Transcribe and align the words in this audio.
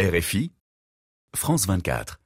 RFI, 0.00 0.50
France 1.36 1.66
24, 1.66 2.20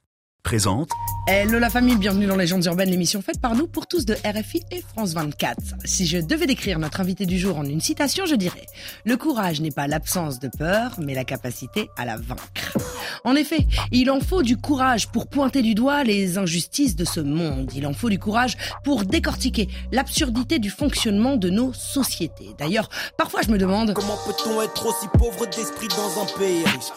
présente 0.45 0.91
Hello 1.27 1.59
la 1.59 1.71
famille, 1.71 1.97
bienvenue 1.97 2.27
dans 2.27 2.37
Légendes 2.37 2.65
urbaines, 2.67 2.91
l'émission 2.91 3.21
faite 3.21 3.41
par 3.41 3.57
nous 3.57 3.67
pour 3.67 3.89
tous 3.89 4.05
de 4.05 4.15
RFI 4.15 4.63
et 4.71 4.81
France 4.81 5.13
24. 5.15 5.57
Si 5.85 6.07
je 6.07 6.19
devais 6.19 6.47
décrire 6.47 6.79
notre 6.79 7.01
invité 7.01 7.27
du 7.27 7.37
jour 7.37 7.59
en 7.59 7.65
une 7.65 7.81
citation, 7.81 8.27
je 8.27 8.37
dirais 8.37 8.65
Le 9.05 9.17
courage 9.17 9.61
n'est 9.61 9.73
pas 9.73 9.89
l'absence 9.89 10.39
de 10.39 10.49
peur, 10.57 10.93
mais 11.01 11.15
la 11.15 11.25
capacité 11.25 11.89
à 11.97 12.05
la 12.05 12.17
vaincre. 12.17 12.79
En 13.25 13.35
effet, 13.35 13.67
il 13.91 14.09
en 14.09 14.21
faut 14.21 14.45
du 14.45 14.57
courage 14.57 15.09
pour 15.09 15.27
pointer 15.27 15.63
du 15.63 15.75
doigt 15.75 16.05
les 16.05 16.39
injustices 16.39 16.95
de 16.95 17.05
ce 17.05 17.19
monde. 17.19 17.73
Il 17.75 17.89
en 17.89 17.93
faut 17.93 18.09
du 18.09 18.21
courage 18.21 18.57
pour 18.85 19.05
décortiquer 19.05 19.69
l'absurdité 19.91 20.61
du 20.61 20.71
fonctionnement 20.71 21.37
de 21.37 21.51
nos 21.51 21.73
sociétés. 21.73 22.51
D'ailleurs, 22.57 22.89
parfois 23.19 23.41
je 23.43 23.51
me 23.51 23.59
demande 23.59 23.95
Comment 23.95 24.19
peut-on 24.27 24.63
être 24.63 24.87
aussi 24.87 25.09
pauvre 25.19 25.47
d'esprit 25.47 25.89
dans 25.89 26.23
un 26.23 26.39
pays 26.39 26.63
riche? 26.65 26.93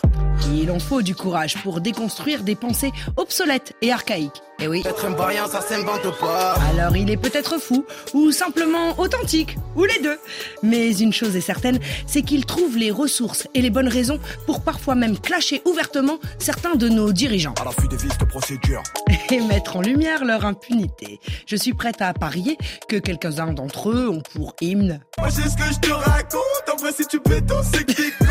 Il 0.54 0.71
en 0.71 0.79
faut 0.79 1.02
du 1.02 1.16
courage 1.16 1.61
pour 1.61 1.82
déconstruire 1.82 2.43
des 2.43 2.55
pensées 2.55 2.91
obsolètes 3.17 3.73
et 3.81 3.91
archaïques. 3.91 4.41
Et 4.59 4.67
oui. 4.67 4.81
Être 4.85 5.05
un 5.05 5.11
vaillant, 5.11 5.47
ça 5.47 5.61
s'invente 5.61 6.20
pas. 6.20 6.55
Alors 6.71 6.95
il 6.98 7.11
est 7.11 7.17
peut-être 7.17 7.59
fou, 7.59 7.85
ou 8.13 8.31
simplement 8.31 8.98
authentique, 8.98 9.55
ou 9.75 9.84
les 9.84 9.99
deux. 10.02 10.17
Mais 10.63 10.98
une 10.98 11.13
chose 11.13 11.35
est 11.35 11.41
certaine, 11.41 11.79
c'est 12.07 12.23
qu'il 12.23 12.45
trouve 12.45 12.75
les 12.75 12.89
ressources 12.89 13.48
et 13.53 13.62
les 13.62 13.70
bonnes 13.70 13.88
raisons 13.88 14.20
pour 14.48 14.62
parfois 14.62 14.95
même 14.95 15.20
clasher 15.20 15.62
ouvertement 15.65 16.17
certains 16.39 16.75
de 16.75 16.89
nos 16.89 17.12
dirigeants 17.12 17.53
À 17.62 17.65
l'affût 17.65 17.88
des 17.88 17.98
vices 17.98 18.17
de 18.17 18.25
procédure. 18.25 18.81
et 19.31 19.41
mettre 19.41 19.77
en 19.77 19.81
lumière 19.81 20.25
leur 20.25 20.45
impunité. 20.45 21.20
Je 21.45 21.55
suis 21.55 21.73
prête 21.73 22.01
à 22.01 22.13
parier 22.13 22.57
que 22.87 22.95
quelques-uns 22.95 23.53
d'entre 23.53 23.89
eux 23.89 24.09
ont 24.09 24.21
pour 24.34 24.55
hymne 24.62 25.01
Moi, 25.20 25.29
c'est 25.29 25.49
ce 25.49 25.55
que 25.55 25.71
je 25.71 25.79
te 25.79 25.91
raconte. 25.91 26.41
En 26.73 26.77
vrai, 26.77 26.91
si 26.93 27.05
tu 27.05 27.20
béton, 27.20 27.62
c'est 27.71 27.85
que 27.85 27.91
t'es 27.91 28.12
con. 28.20 28.26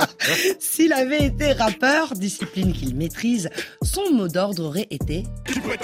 S'il 0.60 0.92
avait 0.92 1.24
été 1.24 1.52
rappeur, 1.52 2.14
discipline 2.14 2.72
qu'il 2.72 2.94
maîtrise, 2.94 3.50
son 3.82 4.12
mot 4.12 4.28
d'ordre 4.28 4.59
aurait 4.60 4.88
été 4.90 5.24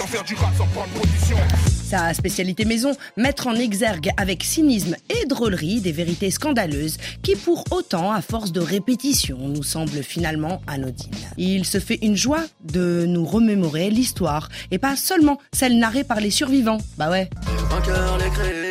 faire 0.07 0.23
du 0.23 0.35
rap 0.35 0.55
sans 0.57 0.65
prendre 0.67 0.89
position. 0.93 1.37
Sa 1.83 2.13
spécialité 2.13 2.65
maison, 2.65 2.95
mettre 3.15 3.47
en 3.47 3.55
exergue 3.55 4.11
avec 4.17 4.43
cynisme 4.43 4.95
et 5.09 5.25
drôlerie 5.25 5.81
des 5.81 5.91
vérités 5.91 6.31
scandaleuses 6.31 6.97
qui, 7.23 7.35
pour 7.35 7.63
autant, 7.71 8.11
à 8.11 8.21
force 8.21 8.51
de 8.51 8.61
répétition, 8.61 9.37
nous 9.39 9.63
semblent 9.63 10.03
finalement 10.03 10.61
anodines. 10.67 11.11
Il 11.37 11.65
se 11.65 11.79
fait 11.79 11.99
une 12.01 12.15
joie 12.15 12.43
de 12.63 13.05
nous 13.07 13.25
remémorer 13.25 13.89
l'histoire 13.89 14.49
et 14.71 14.77
pas 14.77 14.95
seulement 14.95 15.39
celle 15.53 15.77
narrée 15.77 16.03
par 16.03 16.19
les 16.19 16.31
survivants. 16.31 16.79
Bah 16.97 17.09
ouais. 17.09 17.29
Les 17.47 18.66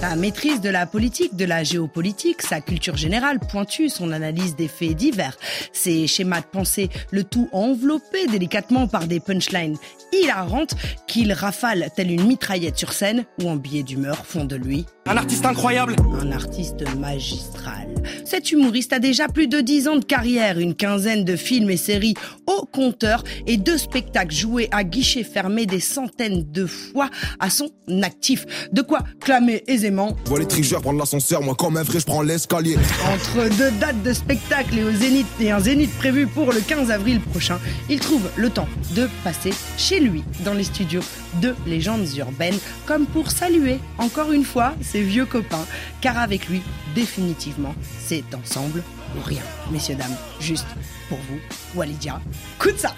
Sa 0.00 0.16
maîtrise 0.16 0.60
de 0.60 0.70
la 0.70 0.86
politique, 0.86 1.36
de 1.36 1.44
la 1.44 1.62
géopolitique, 1.62 2.42
sa 2.42 2.60
culture 2.60 2.96
générale 2.96 3.38
pointue, 3.38 3.88
son 3.88 4.10
analyse 4.12 4.56
des 4.56 4.68
faits 4.68 4.94
divers, 4.94 5.36
ses 5.72 6.06
schémas 6.06 6.40
de 6.40 6.46
pensée, 6.46 6.90
le 7.10 7.24
tout 7.24 7.48
enveloppé 7.52 8.26
délicatement 8.26 8.88
par 8.88 9.06
des 9.06 9.20
punchlines 9.20 9.76
hilarantes 10.12 10.74
qu'il 11.06 11.32
rafale 11.32 11.90
telle 11.94 12.10
une 12.10 12.26
mitraillette 12.26 12.78
sur 12.78 12.92
scène 12.92 13.24
ou 13.42 13.48
en 13.48 13.56
billet 13.56 13.82
d'humeur 13.82 14.26
font 14.26 14.44
de 14.44 14.56
lui 14.56 14.86
Un 15.10 15.16
artiste 15.16 15.46
incroyable. 15.46 15.96
un 16.20 16.32
artiste 16.32 16.84
magistral. 16.98 17.88
Cet 18.26 18.52
humoriste 18.52 18.92
a 18.92 18.98
déjà 18.98 19.26
plus 19.26 19.48
de 19.48 19.62
10 19.62 19.88
ans 19.88 19.96
de 19.96 20.04
carrière, 20.04 20.58
une 20.58 20.74
quinzaine 20.74 21.24
de 21.24 21.34
films 21.34 21.70
et 21.70 21.78
séries 21.78 22.12
au 22.46 22.66
compteur 22.66 23.24
et 23.46 23.56
deux 23.56 23.78
spectacles 23.78 24.34
joués 24.34 24.68
à 24.70 24.84
guichet 24.84 25.24
fermé 25.24 25.64
des 25.64 25.80
centaines 25.80 26.44
de 26.52 26.66
fois 26.66 27.08
à 27.40 27.48
son 27.48 27.70
actif. 28.02 28.44
De 28.70 28.82
quoi 28.82 29.00
clamer 29.20 29.64
aisément 29.66 30.14
Je 30.24 30.28
vois 30.28 30.40
les 30.40 30.46
tricheurs 30.46 30.82
prendre 30.82 30.98
l'ascenseur. 30.98 31.40
Moi, 31.40 31.54
comme 31.54 31.78
un 31.78 31.84
vrai, 31.84 32.00
je 32.00 32.04
prends 32.04 32.20
l'escalier. 32.20 32.76
Entre 33.06 33.48
deux 33.56 33.70
dates 33.80 34.02
de 34.02 34.12
spectacle 34.12 34.78
et 34.78 34.84
au 34.84 34.92
Zénith 34.92 35.26
et 35.40 35.50
un 35.50 35.60
Zénith 35.60 35.90
prévu 35.96 36.26
pour 36.26 36.52
le 36.52 36.60
15 36.60 36.90
avril 36.90 37.20
prochain, 37.20 37.58
il 37.88 37.98
trouve 37.98 38.28
le 38.36 38.50
temps 38.50 38.68
de 38.94 39.08
passer 39.24 39.54
chez 39.78 40.00
lui 40.00 40.22
dans 40.44 40.52
les 40.52 40.64
studios 40.64 41.02
de 41.34 41.54
légendes 41.66 42.06
urbaines 42.16 42.58
comme 42.86 43.06
pour 43.06 43.30
saluer 43.30 43.78
encore 43.98 44.32
une 44.32 44.44
fois 44.44 44.74
ses 44.80 45.02
vieux 45.02 45.26
copains 45.26 45.66
car 46.00 46.18
avec 46.18 46.48
lui 46.48 46.62
définitivement 46.94 47.74
c'est 47.98 48.24
ensemble 48.34 48.82
ou 49.16 49.20
rien. 49.24 49.42
Messieurs 49.70 49.96
dames, 49.96 50.16
juste 50.40 50.66
pour 51.08 51.18
vous, 51.18 51.38
Walidia, 51.78 52.20
coup 52.58 52.70
de 52.70 52.76
ça. 52.76 52.94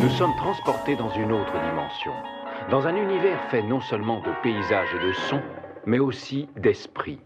Nous 0.00 0.10
sommes 0.10 0.34
transportés 0.36 0.96
dans 0.96 1.14
une 1.14 1.32
autre 1.32 1.52
dimension, 1.52 2.12
dans 2.70 2.86
un 2.86 2.96
univers 2.96 3.38
fait 3.50 3.62
non 3.62 3.80
seulement 3.80 4.20
de 4.20 4.30
paysages 4.42 4.88
et 4.94 5.06
de 5.06 5.12
sons, 5.30 5.42
mais 5.86 5.98
aussi 5.98 6.48
d'esprit. 6.56 7.18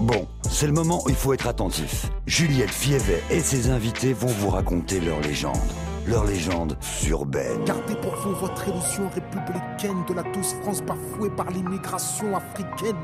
Bon, 0.00 0.28
c'est 0.42 0.66
le 0.66 0.72
moment 0.72 1.02
où 1.04 1.08
il 1.08 1.14
faut 1.14 1.32
être 1.32 1.48
attentif. 1.48 2.06
Juliette 2.26 2.70
Fievet 2.70 3.22
et 3.30 3.40
ses 3.40 3.70
invités 3.70 4.12
vont 4.12 4.26
vous 4.26 4.50
raconter 4.50 5.00
leur 5.00 5.20
légende. 5.20 5.56
Leur 6.08 6.24
légende 6.24 6.76
urbaine. 7.08 7.64
Gardez 7.64 7.96
pour 7.96 8.14
vous 8.16 8.34
votre 8.36 8.68
illusion 8.68 9.10
républicaine 9.12 10.04
de 10.08 10.14
la 10.14 10.22
douce 10.22 10.54
France 10.62 10.80
bafouée 10.80 11.30
par 11.30 11.50
l'immigration 11.50 12.36
africaine. 12.36 12.96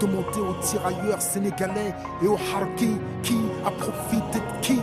Demandez 0.00 0.40
aux 0.40 0.54
tirailleurs 0.62 1.20
sénégalais 1.20 1.94
et 2.22 2.26
aux 2.26 2.38
harkis 2.54 2.96
qui 3.22 3.36
a 3.66 3.70
profité 3.70 4.38
de 4.38 4.60
qui. 4.62 4.80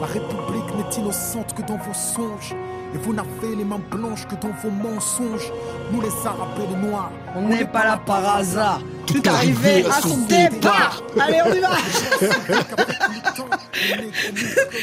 La 0.00 0.06
République 0.06 0.76
n'est 0.76 1.00
innocente 1.00 1.54
que 1.54 1.62
dans 1.62 1.76
vos 1.76 1.94
songes. 1.94 2.54
Et 2.94 2.98
vous 2.98 3.14
n'avez 3.14 3.56
les 3.56 3.64
mains 3.64 3.80
blanches 3.90 4.26
que 4.28 4.36
dans 4.36 4.52
vos 4.62 4.70
mensonges. 4.70 5.52
Nous 5.92 6.00
les 6.00 6.26
arabes 6.26 6.58
et 6.58 6.66
les 6.68 6.88
noirs. 6.88 7.10
On 7.34 7.48
n'est 7.48 7.64
pas 7.64 7.84
là 7.84 8.00
par 8.04 8.36
hasard. 8.36 8.80
Tout 9.06 9.22
arrivé 9.26 9.84
à 9.86 10.00
son 10.00 10.18
départ. 10.26 11.02
Allez, 11.18 11.40
on 11.46 11.52
y 11.52 11.60
va. 11.60 11.70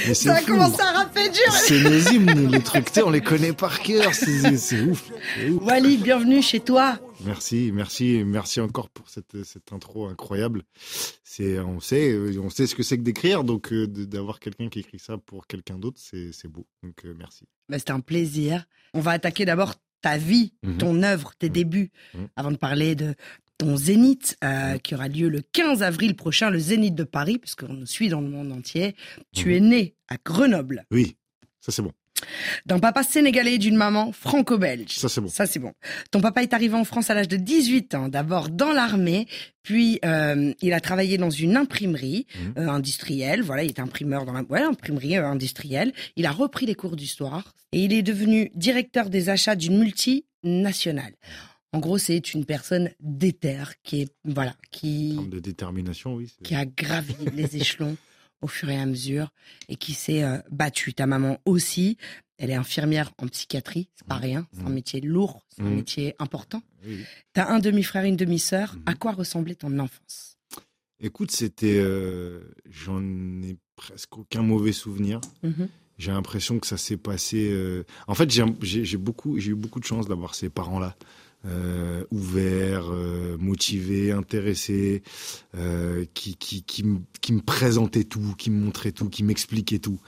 Mais 0.07 0.13
Ça 0.13 0.35
a 0.35 0.41
fou. 0.41 0.47
commencé 0.47 0.81
à 0.81 0.91
rapper 0.91 1.29
dur. 1.29 1.51
C'est 1.51 1.81
nos 1.83 1.99
hymnes, 2.11 2.51
les 2.51 2.61
trucs, 2.61 2.87
on 3.05 3.09
les 3.09 3.21
connaît 3.21 3.53
par 3.53 3.79
cœur, 3.81 4.13
c'est 4.13 4.81
ouf. 4.81 5.09
ouf. 5.09 5.61
Wally, 5.61 5.97
bienvenue 5.97 6.41
chez 6.41 6.59
toi. 6.59 6.99
Merci, 7.25 7.71
merci, 7.73 8.23
merci 8.25 8.61
encore 8.61 8.89
pour 8.89 9.09
cette, 9.09 9.43
cette 9.43 9.73
intro 9.73 10.07
incroyable. 10.07 10.63
C'est, 11.23 11.59
on 11.59 11.79
sait, 11.79 12.11
euh, 12.11 12.39
on 12.41 12.49
sait 12.49 12.65
ce 12.65 12.75
que 12.75 12.83
c'est 12.83 12.97
que 12.97 13.03
d'écrire, 13.03 13.43
donc 13.43 13.71
euh, 13.73 13.88
d'avoir 13.88 14.39
quelqu'un 14.39 14.69
qui 14.69 14.79
écrit 14.79 14.99
ça 14.99 15.17
pour 15.17 15.45
quelqu'un 15.47 15.77
d'autre, 15.77 15.99
c'est 16.01 16.31
c'est 16.31 16.47
beau. 16.47 16.65
Donc 16.81 16.95
euh, 17.05 17.13
merci. 17.17 17.43
Bah, 17.67 17.77
C'était 17.77 17.91
un 17.91 17.99
plaisir. 17.99 18.65
On 18.93 19.01
va 19.01 19.11
attaquer 19.11 19.45
d'abord 19.45 19.75
ta 20.01 20.17
vie, 20.17 20.53
Mhm. 20.63 20.77
ton 20.77 21.03
œuvre, 21.03 21.33
tes 21.38 21.49
débuts, 21.49 21.91
Mhm. 22.13 22.27
avant 22.38 22.51
de 22.51 22.57
parler 22.57 22.95
de 22.95 23.15
ton 23.59 23.75
Zénith, 23.77 24.37
euh, 24.43 24.77
qui 24.79 24.95
aura 24.95 25.07
lieu 25.09 25.27
le 25.29 25.41
15 25.41 25.83
avril 25.83 26.15
prochain, 26.15 26.49
le 26.49 26.57
Zénith 26.59 26.95
de 26.95 27.03
Paris, 27.03 27.37
puisqu'on 27.37 27.73
nous 27.73 27.85
suit 27.85 28.09
dans 28.09 28.21
le 28.21 28.29
monde 28.29 28.51
entier. 28.51 28.95
Tu 29.35 29.49
Mhm. 29.49 29.53
es 29.55 29.59
né 29.59 29.95
à 30.07 30.15
Grenoble, 30.25 30.85
Oui, 30.91 31.15
ça 31.59 31.71
c'est 31.71 31.81
bon. 31.83 31.91
d'un 32.65 32.79
papa 32.79 33.03
sénégalais 33.03 33.55
et 33.55 33.57
d'une 33.57 33.75
maman 33.77 34.11
franco-belge. 34.11 34.91
Ça 34.97 35.07
c'est 35.09 35.21
bon. 35.21 35.27
Ça, 35.29 35.45
c'est 35.45 35.59
bon. 35.59 35.73
Ton 36.11 36.19
papa 36.21 36.41
est 36.43 36.53
arrivé 36.53 36.75
en 36.75 36.83
France 36.83 37.09
à 37.09 37.13
l'âge 37.13 37.27
de 37.29 37.37
18 37.37 37.95
ans, 37.95 38.07
d'abord 38.09 38.49
dans 38.49 38.71
l'armée, 38.73 39.25
puis 39.63 39.99
euh, 40.05 40.53
il 40.61 40.73
a 40.73 40.79
travaillé 40.81 41.17
dans 41.17 41.29
une 41.29 41.55
imprimerie 41.57 42.27
Mhm. 42.35 42.53
euh, 42.57 42.69
industrielle. 42.69 43.41
Voilà, 43.41 43.63
il 43.63 43.71
était 43.71 43.81
imprimeur 43.81 44.25
dans 44.25 44.33
la 44.33 44.43
ouais, 44.43 44.61
imprimerie 44.61 45.17
euh, 45.17 45.25
industrielle. 45.25 45.91
Il 46.17 46.25
a 46.25 46.31
repris 46.31 46.65
les 46.65 46.75
cours 46.75 46.95
d'histoire 46.95 47.53
et 47.73 47.83
il 47.83 47.93
est 47.93 48.03
devenu 48.03 48.51
directeur 48.55 49.09
des 49.09 49.29
achats 49.29 49.55
d'une 49.55 49.77
multinationale. 49.79 51.13
En 51.72 51.80
gros, 51.80 51.97
c'est 52.00 52.34
une 52.34 52.46
personne 52.46 52.90
déterre 53.00 53.74
qui 53.84 54.02
est 54.02 54.09
voilà, 54.25 54.56
qui 54.72 55.16
de 55.30 55.40
détermination, 55.40 56.16
oui. 56.16 56.31
qui 56.44 56.56
a 56.56 56.66
gravi 56.66 57.16
les 57.34 57.57
échelons 57.57 57.96
au 58.41 58.47
fur 58.47 58.69
et 58.69 58.78
à 58.78 58.85
mesure 58.85 59.31
et 59.68 59.75
qui 59.75 59.94
s'est 59.94 60.24
euh, 60.24 60.40
battue. 60.50 60.94
Ta 60.94 61.06
maman 61.06 61.38
aussi, 61.46 61.97
elle 62.38 62.50
est 62.50 62.56
infirmière 62.56 63.12
en 63.19 63.28
psychiatrie, 63.28 63.90
c'est 63.96 64.07
pas 64.07 64.16
Mhm. 64.16 64.22
rien, 64.22 64.47
c'est 64.52 64.62
un 64.63 64.69
Mhm. 64.69 64.74
métier 64.74 65.02
lourd, 65.02 65.46
c'est 65.50 65.62
un 65.62 65.66
Mhm. 65.69 65.75
métier 65.75 66.16
important. 66.18 66.62
Oui, 66.85 66.96
oui. 67.00 67.06
T'as 67.34 67.50
un 67.53 67.59
demi-frère 67.59 68.06
et 68.06 68.09
une 68.09 68.16
demi-sœur. 68.16 68.75
À 68.88 68.96
quoi 68.96 69.12
ressemblait 69.12 69.56
ton 69.56 69.78
enfance? 69.78 70.38
Écoute, 71.01 71.30
c'était, 71.31 71.78
euh, 71.78 72.42
j'en 72.69 73.01
ai 73.44 73.57
presque 73.75 74.18
aucun 74.18 74.42
mauvais 74.42 74.72
souvenir. 74.74 75.22
J'ai 76.00 76.12
l'impression 76.12 76.60
que 76.60 76.65
ça 76.68 76.77
s'est 76.77 76.98
passé. 76.98 77.50
euh, 77.51 77.83
En 78.07 78.15
fait, 78.15 78.31
j'ai 78.31 78.44
j'ai- 78.62 78.86
j'ai 78.86 78.98
beaucoup, 78.98 79.38
j'ai 79.38 79.51
eu 79.51 79.56
beaucoup 79.56 79.80
de 79.81 79.86
chance 79.86 80.07
d'avoir 80.07 80.33
ces 80.33 80.50
parents-là, 80.50 80.95
euh, 81.45 82.03
ouverts, 82.12 82.89
euh, 82.91 83.38
motivés, 83.38 84.12
intéressés, 84.12 85.03
euh, 85.56 86.06
qui, 86.13 86.36
qui, 86.36 86.63
qui, 86.63 86.83
me- 86.83 87.00
qui 87.21 87.33
me 87.33 87.41
présentaient 87.41 88.03
tout, 88.03 88.36
qui 88.38 88.50
me 88.51 88.59
montraient 88.63 88.91
tout, 88.91 89.09
qui 89.09 89.24
m'expliquaient 89.24 89.80
tout. 89.80 90.00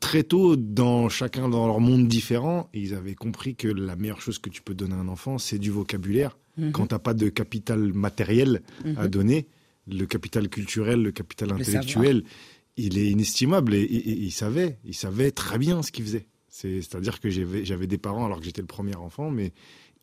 Très 0.00 0.22
tôt, 0.22 0.56
dans 0.56 1.08
chacun 1.08 1.48
dans 1.48 1.66
leur 1.66 1.80
monde 1.80 2.06
différent, 2.08 2.68
ils 2.74 2.92
avaient 2.94 3.14
compris 3.14 3.54
que 3.54 3.68
la 3.68 3.96
meilleure 3.96 4.20
chose 4.20 4.38
que 4.38 4.50
tu 4.50 4.60
peux 4.60 4.74
donner 4.74 4.94
à 4.94 4.98
un 4.98 5.08
enfant, 5.08 5.38
c'est 5.38 5.58
du 5.58 5.70
vocabulaire. 5.70 6.36
Mhm. 6.58 6.72
Quand 6.72 6.88
t'as 6.88 6.98
pas 6.98 7.14
de 7.14 7.28
capital 7.30 7.92
matériel 7.94 8.62
à 8.96 9.04
Mhm. 9.04 9.08
donner, 9.08 9.46
le 9.88 10.04
capital 10.04 10.48
culturel, 10.48 11.02
le 11.02 11.10
capital 11.12 11.48
Le 11.48 11.54
intellectuel, 11.56 12.24
il 12.76 12.98
est 12.98 13.06
inestimable 13.10 13.74
et, 13.74 13.80
et- 13.82 14.08
et 14.10 14.18
il 14.18 14.30
savait, 14.32 14.78
il 14.84 14.94
savait 14.94 15.30
très 15.30 15.58
bien 15.58 15.82
ce 15.82 15.90
qu'il 15.92 16.04
faisait. 16.04 16.26
C'est- 16.56 16.82
C'est-à-dire 16.82 17.18
que 17.18 17.30
j'avais 17.30 17.88
des 17.88 17.98
parents 17.98 18.26
alors 18.26 18.38
que 18.38 18.44
j'étais 18.44 18.60
le 18.60 18.68
premier 18.68 18.94
enfant, 18.94 19.28
mais 19.28 19.50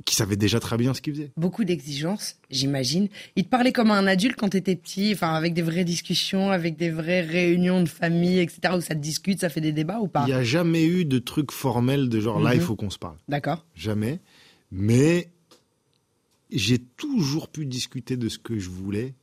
qui 0.03 0.15
savaient 0.15 0.35
déjà 0.35 0.59
très 0.59 0.75
bien 0.75 0.93
ce 0.93 0.99
qu'ils 1.01 1.13
faisaient. 1.13 1.31
Beaucoup 1.37 1.63
d'exigences, 1.63 2.35
j'imagine. 2.49 3.07
Il 3.37 3.45
te 3.45 3.49
parlait 3.49 3.71
comme 3.71 3.89
un 3.89 4.05
adulte 4.05 4.35
quand 4.35 4.49
tu 4.49 4.57
étais 4.57 4.75
petit, 4.75 5.11
enfin 5.13 5.33
avec 5.33 5.53
des 5.53 5.61
vraies 5.61 5.85
discussions, 5.85 6.51
avec 6.51 6.75
des 6.75 6.89
vraies 6.89 7.21
réunions 7.21 7.81
de 7.81 7.87
famille, 7.87 8.39
etc. 8.39 8.73
où 8.75 8.81
ça 8.81 8.95
te 8.95 8.99
discute, 8.99 9.39
ça 9.39 9.47
fait 9.47 9.61
des 9.61 9.71
débats 9.71 9.99
ou 10.01 10.09
pas? 10.09 10.23
Il 10.23 10.27
n'y 10.27 10.33
a 10.33 10.43
jamais 10.43 10.83
eu 10.85 11.05
de 11.05 11.19
truc 11.19 11.53
formel 11.53 12.09
de 12.09 12.19
genre 12.19 12.41
là, 12.41 12.53
il 12.53 12.59
faut 12.59 12.75
qu'on 12.75 12.89
se 12.89 12.99
parle. 12.99 13.15
D'accord. 13.29 13.65
Jamais. 13.73 14.19
Mais 14.71 15.29
j'ai 16.49 16.79
toujours 16.79 17.47
pu 17.47 17.65
discuter 17.65 18.17
de 18.17 18.27
ce 18.27 18.37
que 18.39 18.59
je 18.59 18.69
voulais 18.69 19.13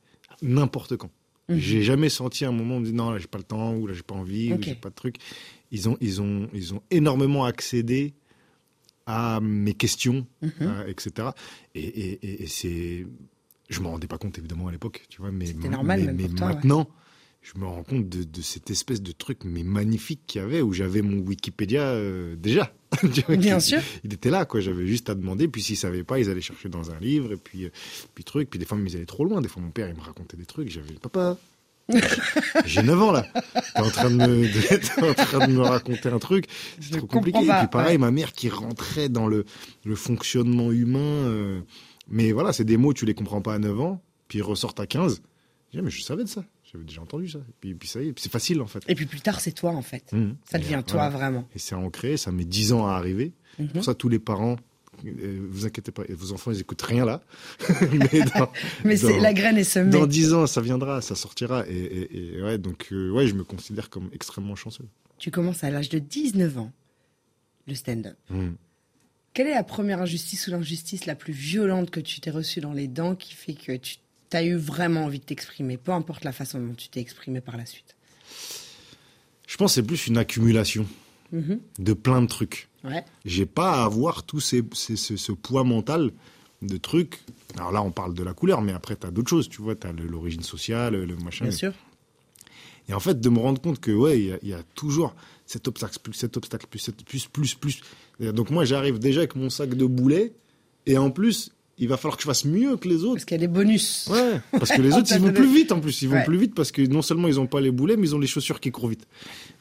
n'importe 0.41 0.97
quand. 0.97 1.11
Mhm. 1.49 1.57
J'ai 1.59 1.83
jamais 1.83 2.09
senti 2.09 2.43
un 2.45 2.51
moment 2.51 2.75
où 2.75 2.77
on 2.77 2.79
me 2.81 2.85
dit 2.85 2.93
non, 2.93 3.11
là 3.11 3.19
j'ai 3.19 3.27
pas 3.27 3.37
le 3.37 3.43
temps, 3.43 3.75
ou 3.75 3.85
là 3.85 3.93
j'ai 3.93 4.01
pas 4.03 4.15
envie, 4.15 4.51
Ok. 4.53 4.59
ou 4.59 4.63
j'ai 4.63 4.75
pas 4.75 4.89
de 4.89 4.95
truc. 4.95 5.17
Ils 5.71 5.87
ont, 5.89 5.97
ils 6.01 6.21
ont, 6.21 6.49
ils 6.53 6.73
ont 6.73 6.81
énormément 6.91 7.45
accédé 7.45 8.13
à 9.05 9.39
mes 9.41 9.73
questions, 9.73 10.25
Mhm. 10.41 10.51
euh, 10.61 10.87
etc. 10.87 11.29
Et, 11.75 11.81
et, 11.83 12.11
et, 12.27 12.43
et 12.43 12.47
c'est, 12.47 13.05
je 13.69 13.79
m'en 13.81 13.91
rendais 13.91 14.07
pas 14.07 14.17
compte 14.17 14.37
évidemment 14.37 14.67
à 14.67 14.71
l'époque, 14.71 15.05
tu 15.09 15.21
vois, 15.21 15.31
mais, 15.31 15.51
normal 15.53 16.03
mais, 16.05 16.13
mais 16.13 16.23
ouais. 16.25 16.39
maintenant, 16.39 16.87
je 17.41 17.57
me 17.57 17.65
rends 17.65 17.83
compte 17.83 18.07
de, 18.09 18.23
de 18.23 18.41
cette 18.41 18.69
espèce 18.69 19.01
de 19.01 19.11
truc 19.13 19.45
mais 19.45 19.63
magnifique 19.63 20.21
qu'il 20.27 20.41
y 20.41 20.43
avait 20.43 20.61
où 20.61 20.73
j'avais 20.73 21.01
mon 21.01 21.19
Wikipédia 21.19 21.83
euh, 21.83 22.35
déjà. 22.35 22.73
Vois, 23.27 23.37
Bien 23.37 23.57
qui- 23.59 23.65
sûr. 23.67 23.79
il 24.03 24.13
était 24.13 24.29
là, 24.31 24.45
quoi. 24.45 24.59
J'avais 24.59 24.85
juste 24.87 25.09
à 25.09 25.15
demander. 25.15 25.47
Puis 25.47 25.61
s'ils 25.61 25.77
savaient 25.77 26.03
pas, 26.03 26.19
ils 26.19 26.29
allaient 26.29 26.41
chercher 26.41 26.69
dans 26.69 26.89
un 26.91 26.99
livre. 26.99 27.31
Et 27.33 27.37
puis, 27.37 27.65
euh, 27.65 27.69
puis 28.15 28.23
truc. 28.23 28.49
Puis 28.49 28.57
des 28.59 28.65
fois, 28.65 28.77
ils 28.83 28.95
allaient 28.95 29.05
trop 29.05 29.23
loin. 29.25 29.41
Des 29.41 29.47
fois, 29.47 29.61
mon 29.61 29.69
père, 29.69 29.87
il 29.87 29.95
me 29.95 30.01
racontait 30.01 30.35
des 30.37 30.45
trucs. 30.47 30.69
J'avais, 30.69 30.95
papa, 30.95 31.37
j'ai 32.65 32.83
9 32.83 33.01
ans 33.01 33.11
là. 33.11 33.25
T'es 33.75 33.81
en 33.81 33.89
train 33.89 34.09
de 34.09 34.15
me, 34.15 34.25
de- 34.47 35.09
en 35.09 35.13
train 35.13 35.47
de 35.47 35.51
me 35.53 35.61
raconter 35.61 36.09
un 36.09 36.19
truc. 36.19 36.45
C'est 36.79 36.97
trop 36.97 37.07
compliqué. 37.07 37.45
pas, 37.47 37.57
Et 37.57 37.59
puis 37.61 37.67
pareil, 37.69 37.91
ouais. 37.93 37.97
ma 37.97 38.11
mère 38.11 38.33
qui 38.33 38.49
rentrait 38.49 39.09
dans 39.09 39.27
le, 39.27 39.45
le 39.85 39.95
fonctionnement 39.95 40.71
humain. 40.71 40.99
euh, 40.99 41.61
mais 42.07 42.31
voilà, 42.31 42.53
c'est 42.53 42.63
des 42.63 42.77
mots, 42.77 42.93
tu 42.93 43.05
les 43.05 43.13
comprends 43.13 43.41
pas 43.41 43.53
à 43.55 43.59
9 43.59 43.79
ans. 43.81 44.01
Puis 44.27 44.39
ils 44.39 44.43
ressortent 44.43 44.79
à 44.79 44.85
15. 44.87 45.21
Je 45.71 45.77
dis, 45.77 45.83
mais 45.83 45.91
je 45.91 46.01
savais 46.01 46.23
de 46.23 46.29
ça. 46.29 46.43
J'avais 46.71 46.83
déjà 46.83 47.01
entendu 47.01 47.27
ça. 47.27 47.39
Puis, 47.61 47.73
puis 47.73 47.87
ça 47.87 48.01
y 48.01 48.09
est. 48.09 48.19
C'est 48.19 48.31
facile 48.31 48.61
en 48.61 48.67
fait. 48.67 48.83
Et 48.87 48.93
puis 48.95 49.05
plus 49.07 49.21
tard, 49.21 49.39
c'est 49.39 49.51
toi 49.51 49.71
en 49.71 49.81
fait. 49.81 50.11
Mhm. 50.13 50.35
Ça 50.49 50.57
Et, 50.57 50.61
devient 50.61 50.83
toi 50.85 51.09
voilà. 51.09 51.09
vraiment. 51.09 51.47
Et 51.55 51.59
c'est 51.59 51.73
ancré, 51.75 52.15
ça 52.17 52.31
met 52.31 52.45
10 52.45 52.73
ans 52.73 52.87
à 52.87 52.93
arriver. 52.93 53.33
Mhm. 53.57 53.69
Pour 53.69 53.83
ça, 53.83 53.93
tous 53.95 54.09
les 54.09 54.19
parents, 54.19 54.55
vous 55.03 55.65
inquiétez 55.65 55.91
pas, 55.91 56.03
vos 56.09 56.31
enfants, 56.33 56.51
ils 56.51 56.59
écoutent 56.61 56.81
rien 56.81 57.05
là. 57.05 57.21
Mais 57.91 58.21
dans, 58.35 58.51
Mais 58.85 58.97
c'est 58.97 59.09
dans- 59.09 59.21
la 59.21 59.33
graine 59.33 59.57
est 59.57 59.63
semée. 59.63 59.91
dans 59.91 60.07
10 60.07 60.33
ans, 60.33 60.47
ça 60.47 60.61
viendra, 60.61 61.01
ça 61.01 61.15
sortira. 61.15 61.65
Et, 61.67 61.73
et- 61.77 62.35
et 62.37 62.41
ouais, 62.43 62.57
donc, 62.57 62.87
euh, 62.91 63.11
ouais, 63.11 63.27
je 63.27 63.33
me 63.33 63.43
considère 63.43 63.89
comme 63.89 64.09
extrêmement 64.13 64.55
chanceux. 64.55 64.85
Tu 65.17 65.31
commences 65.31 65.63
à 65.63 65.69
l'âge 65.69 65.89
de 65.89 65.99
19 65.99 66.57
ans 66.57 66.71
le 67.67 67.75
stand-up. 67.75 68.17
Mhm. 68.29 68.55
Quelle 69.33 69.47
est 69.47 69.53
la 69.53 69.63
première 69.63 70.01
injustice 70.01 70.47
ou 70.47 70.51
l'injustice 70.51 71.05
la 71.05 71.15
plus 71.15 71.33
violente 71.33 71.91
que 71.91 71.99
tu 71.99 72.19
t'es 72.19 72.31
reçue 72.31 72.61
dans 72.61 72.73
les 72.73 72.87
dents 72.87 73.15
qui 73.15 73.33
fait 73.35 73.53
que 73.53 73.73
tu 73.77 73.97
as 74.33 74.43
eu 74.43 74.55
vraiment 74.55 75.03
envie 75.05 75.19
de 75.19 75.23
t'exprimer, 75.25 75.77
peu 75.77 75.91
importe 75.91 76.23
la 76.23 76.31
façon 76.31 76.59
dont 76.59 76.73
tu 76.73 76.89
t'es 76.89 76.99
exprimé 76.99 77.39
par 77.41 77.55
la 77.57 77.65
suite? 77.65 77.95
Je 79.47 79.57
pense 79.57 79.71
que 79.71 79.75
c'est 79.75 79.83
plus 79.87 80.07
une 80.07 80.17
accumulation 80.17 80.85
Mhm. 81.31 81.59
de 81.77 81.93
plein 81.93 82.21
de 82.23 82.27
trucs. 82.27 82.68
Ouais. 82.83 83.03
J'ai 83.25 83.45
pas 83.45 83.81
à 83.81 83.83
avoir 83.85 84.23
tout 84.23 84.39
ces, 84.39 84.63
ces- 84.73 84.95
ce, 84.95 85.17
ce 85.17 85.31
poids 85.31 85.63
mental 85.63 86.11
de 86.61 86.77
trucs. 86.77 87.19
Alors 87.57 87.71
là, 87.71 87.81
on 87.81 87.91
parle 87.91 88.13
de 88.13 88.23
la 88.23 88.33
couleur, 88.33 88.61
mais 88.61 88.73
après, 88.73 88.95
tu 88.95 89.05
as 89.07 89.11
d'autres 89.11 89.29
choses. 89.29 89.49
Tu 89.49 89.61
vois, 89.61 89.75
tu 89.75 89.87
as 89.87 89.91
l'origine 89.91 90.43
sociale, 90.43 90.95
le 91.03 91.15
machin. 91.17 91.45
Bien 91.45 91.55
sûr. 91.55 91.73
Et 92.87 92.93
en 92.93 92.99
fait, 92.99 93.19
de 93.19 93.29
me 93.29 93.39
rendre 93.39 93.61
compte 93.61 93.79
que, 93.79 93.91
ouais, 93.91 94.19
il 94.19 94.25
y 94.27 94.31
a- 94.33 94.39
il 94.43 94.49
y, 94.49 94.53
a 94.53 94.63
toujours 94.75 95.13
cet 95.45 95.67
obstacle, 95.67 95.97
plus 96.01 96.13
cet 96.13 96.37
obstacle, 96.37 96.65
plus, 96.67 96.79
cet- 96.79 97.03
plus, 97.05 97.27
plus, 97.27 97.53
plus. 97.55 97.81
Et 98.19 98.31
donc, 98.31 98.49
moi, 98.49 98.65
j'arrive 98.65 98.97
déjà 98.99 99.19
avec 99.21 99.35
mon 99.35 99.49
sac 99.49 99.69
de 99.75 99.85
boulets. 99.85 100.33
Et 100.85 100.97
en 100.97 101.11
plus, 101.11 101.51
il 101.77 101.87
va 101.87 101.97
falloir 101.97 102.17
que 102.17 102.23
je 102.23 102.27
fasse 102.27 102.45
mieux 102.45 102.77
que 102.77 102.87
les 102.89 103.03
autres. 103.03 103.13
Parce 103.15 103.25
qu'il 103.25 103.35
y 103.35 103.43
a 103.43 103.47
des 103.47 103.53
bonus. 103.53 104.07
Ouais, 104.11 104.41
parce 104.51 104.71
que 104.71 104.81
les 104.81 104.93
autres, 104.93 105.11
ils 105.13 105.21
vont 105.21 105.31
plus 105.33 105.53
vite 105.53 105.71
en 105.71 105.79
plus. 105.79 106.01
Ils 106.01 106.09
vont 106.09 106.15
Ouais. 106.15 106.25
plus 106.25 106.37
vite 106.37 106.55
parce 106.55 106.71
que 106.71 106.81
non 106.81 107.01
seulement 107.01 107.27
ils 107.27 107.39
ont 107.39 107.47
pas 107.47 107.61
les 107.61 107.71
boulets, 107.71 107.95
mais 107.95 108.07
ils 108.07 108.15
ont 108.15 108.19
les 108.19 108.27
chaussures 108.27 108.59
qui 108.59 108.71
courent 108.71 108.89
vite. 108.89 109.05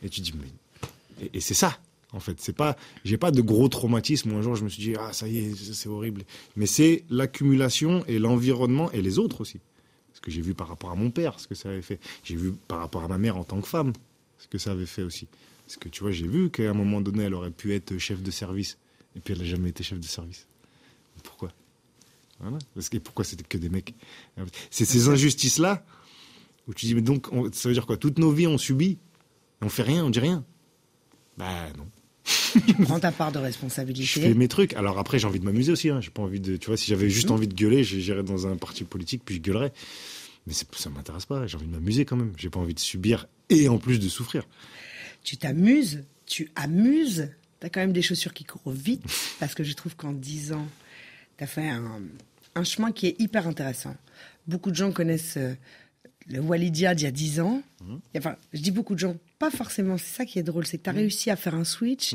Et 0.02 0.08
tu 0.08 0.20
dis, 0.20 0.32
mais. 0.40 1.26
Et, 1.26 1.36
et 1.38 1.40
c'est 1.40 1.54
ça, 1.54 1.78
en 2.12 2.20
fait. 2.20 2.40
C'est 2.40 2.52
pas. 2.54 2.76
J'ai 3.04 3.18
pas 3.18 3.30
de 3.30 3.40
gros 3.42 3.68
traumatisme 3.68 4.32
un 4.32 4.42
jour 4.42 4.54
je 4.56 4.64
me 4.64 4.68
suis 4.68 4.82
dit, 4.82 4.94
ah, 4.98 5.12
ça 5.12 5.28
y 5.28 5.38
est, 5.38 5.54
c'est 5.74 5.88
horrible. 5.88 6.24
Mais 6.56 6.66
c'est 6.66 7.04
l'accumulation 7.10 8.04
et 8.06 8.18
l'environnement 8.18 8.90
et 8.92 9.02
les 9.02 9.18
autres 9.18 9.40
aussi. 9.42 9.60
Ce 10.14 10.20
que 10.20 10.30
j'ai 10.30 10.40
vu 10.42 10.54
par 10.54 10.68
rapport 10.68 10.90
à 10.90 10.94
mon 10.96 11.10
père, 11.10 11.38
ce 11.38 11.46
que 11.46 11.54
ça 11.54 11.68
avait 11.68 11.82
fait. 11.82 12.00
J'ai 12.24 12.34
vu 12.36 12.52
par 12.66 12.78
rapport 12.80 13.04
à 13.04 13.08
ma 13.08 13.18
mère 13.18 13.36
en 13.36 13.44
tant 13.44 13.60
que 13.60 13.68
femme, 13.68 13.92
ce 14.38 14.48
que 14.48 14.58
ça 14.58 14.72
avait 14.72 14.86
fait 14.86 15.02
aussi. 15.02 15.28
Parce 15.66 15.76
que 15.76 15.88
tu 15.88 16.02
vois, 16.02 16.10
j'ai 16.12 16.26
vu 16.26 16.50
qu'à 16.50 16.70
un 16.70 16.74
moment 16.74 17.00
donné, 17.00 17.24
elle 17.24 17.34
aurait 17.34 17.50
pu 17.50 17.74
être 17.74 17.98
chef 17.98 18.22
de 18.22 18.30
service. 18.30 18.78
Et 19.16 19.20
puis 19.20 19.34
elle 19.34 19.40
n'a 19.40 19.44
jamais 19.46 19.68
été 19.68 19.84
chef 19.84 20.00
de 20.00 20.06
service. 20.06 20.46
Pourquoi? 21.22 21.52
Voilà. 22.40 22.58
Parce 22.74 22.88
que 22.88 22.98
pourquoi 22.98 23.24
c'était 23.24 23.44
que 23.44 23.58
des 23.58 23.68
mecs? 23.68 23.94
C'est 24.70 24.84
ces 24.84 25.08
injustices-là 25.08 25.84
où 26.66 26.74
tu 26.74 26.86
dis, 26.86 26.94
mais 26.94 27.02
donc, 27.02 27.32
on- 27.32 27.50
ça 27.52 27.68
veut 27.68 27.74
dire 27.74 27.86
quoi? 27.86 27.96
Toutes 27.96 28.18
nos 28.18 28.30
vies, 28.30 28.46
on 28.46 28.58
subit, 28.58 28.98
on 29.60 29.68
fait 29.68 29.82
rien, 29.82 30.04
on 30.04 30.10
dit 30.10 30.20
rien? 30.20 30.44
Bah 31.36 31.68
non. 31.76 31.86
Prends 32.84 33.00
ta 33.00 33.12
part 33.12 33.32
de 33.32 33.38
Je 33.38 33.44
responsabilité. 33.44 34.20
fais 34.20 34.34
mes 34.34 34.48
trucs. 34.48 34.74
Alors 34.74 34.98
après, 34.98 35.18
j'ai 35.18 35.26
envie 35.26 35.40
de 35.40 35.44
m'amuser 35.44 35.72
aussi. 35.72 35.90
Hein. 35.90 36.00
J'ai 36.00 36.10
pas 36.10 36.22
envie 36.22 36.40
de, 36.40 36.56
tu 36.56 36.66
vois, 36.66 36.76
si 36.76 36.86
j'avais 36.86 37.10
juste 37.10 37.30
envie 37.30 37.48
de 37.48 37.54
gueuler, 37.54 37.84
je- 37.84 37.98
j'irais 37.98 38.22
dans 38.22 38.46
un 38.46 38.56
parti 38.56 38.84
politique 38.84 39.22
puis 39.24 39.36
je 39.36 39.40
gueulerais. 39.40 39.72
Mais 40.46 40.52
ça 40.54 40.90
m'intéresse 40.90 41.26
pas. 41.26 41.46
J'ai 41.46 41.56
envie 41.56 41.66
de 41.66 41.72
m'amuser 41.72 42.04
quand 42.04 42.16
même. 42.16 42.32
J'ai 42.36 42.48
pas 42.50 42.60
envie 42.60 42.74
de 42.74 42.80
subir 42.80 43.26
et 43.50 43.68
en 43.68 43.78
plus 43.78 43.98
de 43.98 44.08
souffrir. 44.08 44.44
Tu 45.22 45.36
t'amuses, 45.36 46.04
tu 46.26 46.50
amuses. 46.56 47.28
T'as 47.60 47.68
quand 47.68 47.80
même 47.80 47.92
des 47.92 48.02
chaussures 48.02 48.32
qui 48.32 48.44
courent 48.44 48.72
vite. 48.72 49.02
Parce 49.40 49.54
que 49.54 49.64
je 49.64 49.72
trouve 49.74 49.94
qu'en 49.96 50.12
10 50.12 50.52
ans, 50.52 50.66
t'as 51.36 51.46
fait 51.46 51.68
un, 51.68 52.00
un 52.54 52.64
chemin 52.64 52.92
qui 52.92 53.08
est 53.08 53.20
hyper 53.20 53.46
intéressant. 53.46 53.94
Beaucoup 54.46 54.70
de 54.70 54.76
gens 54.76 54.90
connaissent 54.92 55.36
euh, 55.36 55.54
le 56.28 56.40
Walidia 56.40 56.94
d'il 56.94 57.04
y 57.04 57.06
a 57.08 57.10
10 57.10 57.40
ans. 57.40 57.62
Et 58.14 58.18
Enfin, 58.18 58.36
je 58.54 58.60
dis 58.60 58.70
beaucoup 58.70 58.94
de 58.94 59.00
gens, 59.00 59.16
pas 59.38 59.50
forcément. 59.50 59.96
C'est 59.98 60.16
ça 60.16 60.24
qui 60.24 60.38
est 60.38 60.42
drôle, 60.42 60.66
c'est 60.66 60.78
que 60.78 60.82
tu 60.82 60.90
as 60.90 60.92
réussi 60.92 61.30
à 61.30 61.36
faire 61.36 61.54
un 61.54 61.64
switch 61.64 62.14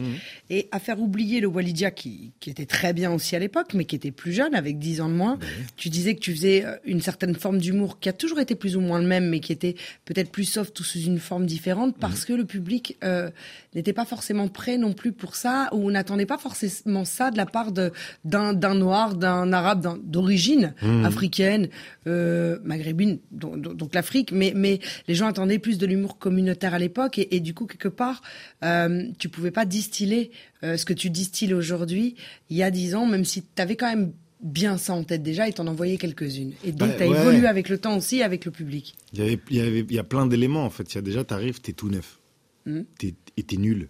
et 0.50 0.68
à 0.72 0.80
faire 0.80 1.00
oublier 1.00 1.40
le 1.40 1.48
Walidia 1.48 1.90
qui, 1.92 2.32
qui 2.42 2.50
était 2.50 2.66
très 2.66 2.92
bien 2.94 3.12
aussi 3.12 3.36
à 3.36 3.40
l'époque, 3.40 3.74
mais 3.74 3.86
qui 3.86 3.96
était 3.96 4.12
plus 4.12 4.34
jeune, 4.34 4.54
avec 4.56 4.78
10 4.78 5.00
ans 5.02 5.08
de 5.10 5.14
moins. 5.14 5.40
Tu 5.78 5.90
disais 5.90 6.16
que 6.16 6.20
tu 6.20 6.34
faisais 6.34 6.66
euh, 6.66 6.76
une 6.84 7.02
certaine 7.02 7.34
forme 7.36 7.60
d'humour 7.60 8.00
qui 8.00 8.10
a 8.10 8.14
toujours 8.14 8.40
été 8.40 8.56
plus 8.56 8.76
ou 8.76 8.82
moins 8.82 9.00
le 9.02 9.08
même, 9.08 9.30
mais 9.30 9.40
qui 9.40 9.54
était 9.54 9.76
peut-être 10.06 10.32
plus 10.32 10.44
soft 10.44 10.78
ou 10.80 10.84
sous 10.84 11.00
une 11.00 11.20
forme 11.20 11.46
différente 11.46 11.96
parce 11.98 12.26
que 12.26 12.34
le 12.34 12.44
public 12.46 12.98
euh, 13.04 13.30
n'était 13.74 13.94
pas 13.94 14.06
forcément 14.06 14.48
prêt 14.50 14.78
non 14.78 14.92
plus 14.94 15.14
pour 15.14 15.36
ça, 15.36 15.70
ou 15.72 15.90
n'attendait 15.92 16.26
pas 16.26 16.38
forcément 16.38 17.06
ça 17.06 17.32
de 17.32 17.38
la 17.38 17.46
part 17.46 17.72
d'un 17.72 18.54
d'un 18.54 18.76
noir, 18.76 19.16
d'un 19.16 19.54
arabe 19.54 20.00
d'origine 20.04 20.74
africaine, 21.06 21.70
euh, 22.08 22.60
maghrébine, 22.64 23.20
donc- 23.32 23.62
donc 23.62 23.94
l'Afrique, 23.96 24.32
mais, 24.32 24.52
mais 24.56 24.80
les 25.08 25.16
gens 25.16 25.28
attendaient 25.28 25.60
plus 25.60 25.78
de 25.78 25.86
l'humour 25.86 26.18
communautaire 26.18 26.74
à 26.74 26.80
l'époque, 26.80 27.13
et, 27.18 27.36
et 27.36 27.40
du 27.40 27.54
coup, 27.54 27.66
quelque 27.66 27.88
part, 27.88 28.22
euh, 28.64 29.04
tu 29.20 29.30
pouvais 29.30 29.52
pas 29.52 29.66
distiller 29.66 30.32
euh, 30.64 30.78
ce 30.78 30.86
que 30.86 30.94
tu 30.94 31.10
distilles 31.10 31.54
aujourd'hui, 31.54 32.16
il 32.50 32.58
y 32.58 32.64
a 32.64 32.72
dix 32.72 32.96
ans, 32.96 33.06
même 33.06 33.26
si 33.26 33.42
tu 33.44 33.62
avais 33.62 33.76
quand 33.76 33.90
même 33.90 34.14
bien 34.42 34.78
ça 34.78 34.94
en 34.94 35.04
tête 35.04 35.24
déjà, 35.24 35.48
et 35.48 35.54
t'en 35.54 35.68
envoyais 35.68 35.98
quelques-unes. 35.98 36.54
Et 36.66 36.72
donc, 36.74 36.90
Bah, 36.90 36.96
tu 36.98 37.04
as 37.04 37.10
ouais. 37.10 37.18
évolué 37.22 37.48
avec 37.48 37.70
le 37.70 37.78
temps 37.78 37.96
aussi, 37.98 38.22
avec 38.22 38.44
le 38.46 38.52
public. 38.52 38.96
Il 39.14 39.20
y, 39.20 39.22
avait, 39.22 39.40
il, 39.50 39.56
y 39.58 39.62
avait, 39.62 39.80
il 39.80 39.92
y 39.94 40.00
a 40.00 40.04
plein 40.04 40.26
d'éléments 40.26 40.66
en 40.66 40.70
fait. 40.70 40.92
Il 40.92 40.96
y 40.96 40.98
a 40.98 41.02
déjà, 41.02 41.24
t'arrives, 41.24 41.62
t'es 41.62 41.72
tout 41.74 41.90
neuf. 41.90 42.20
Mhm. 42.66 42.86
T'es, 42.98 43.14
et 43.38 43.44
t'es 43.44 43.58
nul. 43.58 43.90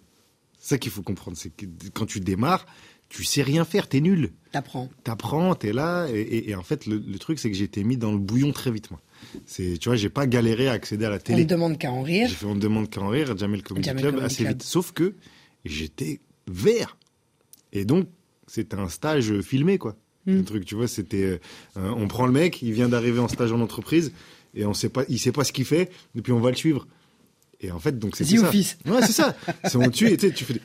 C'est 0.60 0.68
ça 0.70 0.78
qu'il 0.78 0.92
faut 0.92 1.02
comprendre. 1.02 1.36
C'est 1.36 1.50
que 1.50 1.66
quand 1.92 2.06
tu 2.06 2.20
démarres, 2.20 2.66
tu 3.16 3.22
sais 3.24 3.42
rien 3.42 3.64
faire, 3.64 3.88
t'es 3.88 4.00
nul. 4.00 4.32
T'apprends. 4.50 4.88
T'apprends, 5.04 5.54
t'es 5.54 5.72
là, 5.72 6.08
et, 6.12 6.20
et- 6.20 6.50
et 6.50 6.54
en 6.56 6.62
fait, 6.64 6.86
le, 6.86 6.96
le 6.98 7.18
truc, 7.18 7.38
c'est 7.38 7.48
que 7.50 7.56
j'ai 7.56 7.64
été 7.64 7.84
mis 7.84 7.96
dans 7.96 8.10
le 8.10 8.18
bouillon 8.18 8.50
très 8.52 8.70
vite, 8.72 8.90
moi. 8.90 9.00
C'est, 9.46 9.78
tu 9.78 9.88
vois, 9.88 9.96
j'ai 9.96 10.08
pas 10.10 10.26
galéré 10.26 10.66
à 10.68 10.72
accéder 10.72 11.04
à 11.04 11.10
la 11.10 11.16
On 11.16 11.20
télé. 11.20 11.44
ne 11.44 11.48
demande 11.48 11.78
qu'à 11.78 11.92
en 11.92 12.02
rire. 12.02 12.26
J'ai 12.28 12.34
fait 12.34 12.46
On 12.46 12.54
ne 12.56 12.60
demande 12.60 12.90
qu'à 12.90 13.00
en 13.00 13.08
rire, 13.08 13.36
Jamel 13.36 13.62
Comedy 13.62 13.86
Jamel 13.86 14.02
Club, 14.02 14.14
Comedy 14.16 14.26
assez 14.34 14.42
Club. 14.44 14.52
vite. 14.58 14.62
Sauf 14.64 14.92
que 14.92 15.14
j'étais 15.64 16.20
vert. 16.48 16.96
Et 17.72 17.84
donc, 17.84 18.08
c'était 18.46 18.76
un 18.76 18.88
stage 18.88 19.40
filmé, 19.42 19.78
quoi. 19.78 19.96
Hmm. 20.26 20.36
Le 20.38 20.44
truc, 20.44 20.64
tu 20.64 20.74
vois, 20.74 20.88
c'était, 20.88 21.40
euh, 21.76 21.90
on 21.96 22.08
prend 22.08 22.26
le 22.26 22.32
mec, 22.32 22.62
il 22.62 22.72
vient 22.72 22.88
d'arriver 22.88 23.18
en 23.20 23.28
stage 23.28 23.52
en 23.52 23.60
entreprise, 23.60 24.12
et 24.54 24.64
on 24.66 24.74
sait 24.74 24.88
pas, 24.88 25.04
il 25.08 25.18
sait 25.18 25.32
pas 25.32 25.44
ce 25.44 25.52
qu'il 25.52 25.64
fait, 25.66 25.90
et 26.16 26.22
puis 26.22 26.32
on 26.32 26.40
va 26.40 26.50
le 26.50 26.56
suivre. 26.56 26.86
Et 27.60 27.70
en 27.70 27.78
fait, 27.78 27.98
donc 27.98 28.16
c'est 28.16 28.24
ça. 28.24 28.48
Office. 28.48 28.76
Ouais, 28.86 29.00
c'est 29.02 29.12
ça. 29.12 29.36
C'est 29.64 29.76
on 29.76 29.88
tue, 29.90 30.08
et 30.12 30.16
tu 30.16 30.44
fais 30.44 30.54
des, 30.54 30.60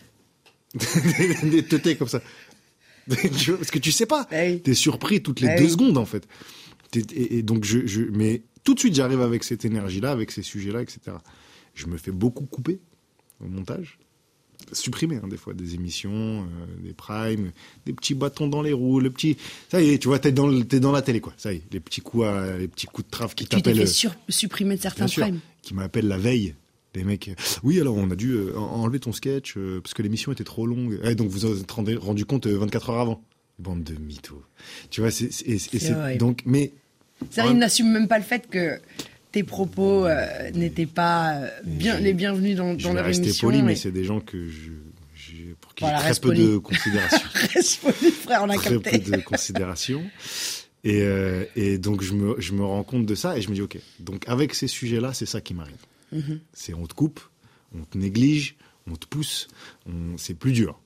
des 1.43 1.63
teutés 1.63 1.95
comme 1.95 2.07
ça. 2.07 2.21
Parce 3.07 3.71
que 3.71 3.79
tu 3.79 3.91
sais 3.91 4.05
pas. 4.05 4.27
Ah 4.31 4.43
oui. 4.45 4.61
T'es 4.61 4.73
surpris 4.75 5.21
toutes 5.23 5.39
les 5.41 5.47
Ah 5.47 5.57
deux 5.59 5.69
secondes, 5.69 5.97
en 5.97 6.05
fait. 6.05 6.27
Et, 6.95 7.37
et 7.37 7.43
donc, 7.43 7.63
je, 7.65 7.85
je, 7.87 8.01
mais 8.01 8.43
tout 8.63 8.73
de 8.75 8.79
suite, 8.79 8.95
j'arrive 8.95 9.21
avec 9.21 9.43
cette 9.43 9.65
énergie-là, 9.65 10.11
avec 10.11 10.31
ces 10.31 10.43
sujets-là, 10.43 10.81
etc. 10.81 10.99
Je 11.73 11.87
me 11.87 11.97
fais 11.97 12.11
beaucoup 12.11 12.45
couper 12.45 12.79
au 13.43 13.47
montage. 13.47 13.97
Supprimer, 14.73 15.15
hein, 15.23 15.27
des 15.27 15.37
fois, 15.37 15.53
des 15.53 15.73
émissions, 15.75 16.43
euh, 16.43 16.83
des 16.83 16.93
primes, 16.93 17.51
des 17.85 17.93
petits 17.93 18.13
bâtons 18.13 18.47
dans 18.47 18.61
les 18.61 18.73
roues, 18.73 18.99
le 18.99 19.09
petit. 19.09 19.37
Ça 19.71 19.81
y 19.81 19.89
est, 19.91 19.99
tu 19.99 20.09
vois, 20.09 20.19
t'es 20.19 20.31
dans, 20.33 20.47
le- 20.47 20.65
t'es 20.65 20.79
dans 20.81 20.91
la 20.91 21.01
télé, 21.01 21.21
quoi. 21.21 21.33
Ça 21.37 21.53
y 21.53 21.57
est, 21.57 21.63
les 21.71 21.79
petits 21.79 22.01
coups, 22.01 22.25
à- 22.25 22.57
les 22.57 22.67
petits 22.67 22.85
coups 22.85 23.05
de 23.07 23.11
trave 23.11 23.33
qui 23.35 23.45
Tu 23.45 23.49
t'es 23.49 23.55
t'appellent. 23.57 23.77
fait 23.77 23.83
euh, 23.83 23.85
sur- 23.87 24.15
supprimer 24.27 24.75
de 24.75 24.81
certains 24.81 25.07
primes. 25.07 25.39
qui 25.61 25.73
m'appellent 25.73 26.07
la 26.09 26.17
veille. 26.17 26.55
Les 26.95 27.03
mecs, 27.03 27.27
euh, 27.27 27.33
oui, 27.63 27.79
alors 27.79 27.95
on 27.95 28.09
a 28.09 28.15
dû 28.15 28.31
euh, 28.31 28.57
en- 28.57 28.81
enlever 28.83 28.99
ton 28.99 29.11
sketch 29.11 29.55
euh, 29.57 29.79
parce 29.81 29.93
que 29.93 30.01
l'émission 30.01 30.31
était 30.31 30.43
trop 30.43 30.65
longue. 30.65 30.99
Eh, 31.03 31.13
donc 31.15 31.29
vous 31.29 31.47
vous 31.47 31.61
êtes 31.61 31.69
rendu, 31.71 31.97
rendu 31.97 32.25
compte 32.25 32.47
euh, 32.47 32.57
24 32.57 32.89
heures 32.89 32.99
avant. 32.99 33.23
Bande 33.59 33.83
de 33.83 33.93
mythos. 33.95 34.41
Tu 34.89 35.01
vois, 35.01 35.11
c'est, 35.11 35.29
donc, 36.17 36.41
mais 36.45 36.71
C'est-à-dire, 37.29 37.51
il 37.51 37.57
n'assume 37.57 37.91
même 37.91 38.07
pas 38.07 38.17
le 38.17 38.23
fait 38.23 38.47
que 38.49 38.79
tes 39.33 39.43
propos 39.43 40.05
euh, 40.07 40.49
n'étaient 40.51 40.85
pas 40.85 41.41
bien, 41.65 41.97
je- 41.97 42.03
les 42.03 42.13
bienvenus 42.13 42.55
dans, 42.55 42.79
je 42.79 42.83
dans 42.85 42.93
leur 42.93 43.03
rester 43.05 43.25
émission. 43.25 43.47
poli, 43.49 43.61
mais 43.61 43.75
c'est 43.75 43.91
des 43.91 44.05
gens 44.05 44.21
que 44.21 44.47
je, 44.47 44.71
pour 45.59 45.75
qui 45.75 45.83
Voilà, 45.83 45.97
j'ai 45.99 46.03
très 46.11 46.19
peu 46.21 46.27
poli. 46.29 46.43
de 46.47 46.57
considération. 46.69 47.27
Reste 47.53 47.81
poli, 47.81 48.11
frère, 48.11 48.43
on 48.45 48.49
a 48.49 48.55
très 48.55 48.79
capté. 48.79 48.99
peu 48.99 49.17
de 49.17 49.21
considération. 49.21 50.01
Et, 50.85 51.01
euh, 51.01 51.43
et 51.57 51.77
donc, 51.77 52.01
je 52.01 52.13
me, 52.13 52.39
je 52.39 52.53
me 52.53 52.63
rends 52.63 52.83
compte 52.83 53.05
de 53.05 53.13
ça 53.15 53.37
et 53.37 53.41
je 53.41 53.49
me 53.49 53.55
dis, 53.55 53.61
OK, 53.61 53.77
donc 53.99 54.23
avec 54.27 54.55
ces 54.55 54.67
sujets-là, 54.67 55.13
c'est 55.13 55.25
ça 55.25 55.41
qui 55.41 55.53
m'arrive. 55.53 55.75
Mhm. 56.11 56.39
C'est 56.53 56.73
on 56.73 56.85
te 56.87 56.93
coupe, 56.93 57.19
on 57.75 57.83
te 57.83 57.97
néglige, 57.97 58.55
on 58.87 58.95
te 58.95 59.05
pousse, 59.07 59.47
on- 59.85 60.17
c'est 60.17 60.33
plus 60.33 60.51
dur. 60.51 60.79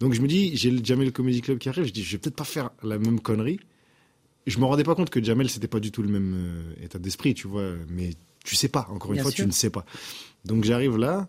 Donc, 0.00 0.12
je 0.14 0.20
me 0.22 0.28
dis, 0.28 0.56
j'ai 0.56 0.70
le 0.70 0.84
Jamel 0.84 1.12
Comedy 1.12 1.40
Club 1.40 1.58
qui 1.58 1.68
arrive, 1.68 1.84
je 1.84 1.92
dis, 1.92 2.04
je 2.04 2.12
vais 2.12 2.18
peut-être 2.18 2.36
pas 2.36 2.44
faire 2.44 2.70
la 2.82 2.98
même 2.98 3.18
connerie. 3.20 3.58
Je 4.46 4.58
me 4.58 4.64
rendais 4.64 4.84
pas 4.84 4.94
compte 4.94 5.10
que 5.10 5.22
Jamel, 5.22 5.50
c'était 5.50 5.66
pas 5.68 5.80
du 5.80 5.90
tout 5.90 6.02
le 6.02 6.08
même 6.08 6.34
euh, 6.34 6.84
état 6.84 6.98
d'esprit, 6.98 7.34
tu 7.34 7.48
vois. 7.48 7.72
Mais 7.88 8.10
tu 8.44 8.54
sais 8.56 8.68
pas, 8.68 8.86
encore 8.90 9.10
une 9.10 9.16
Bien 9.16 9.22
fois, 9.24 9.32
sûr. 9.32 9.42
tu 9.44 9.46
ne 9.48 9.52
sais 9.52 9.70
pas. 9.70 9.84
Donc, 10.44 10.62
j'arrive 10.64 10.96
là, 10.96 11.28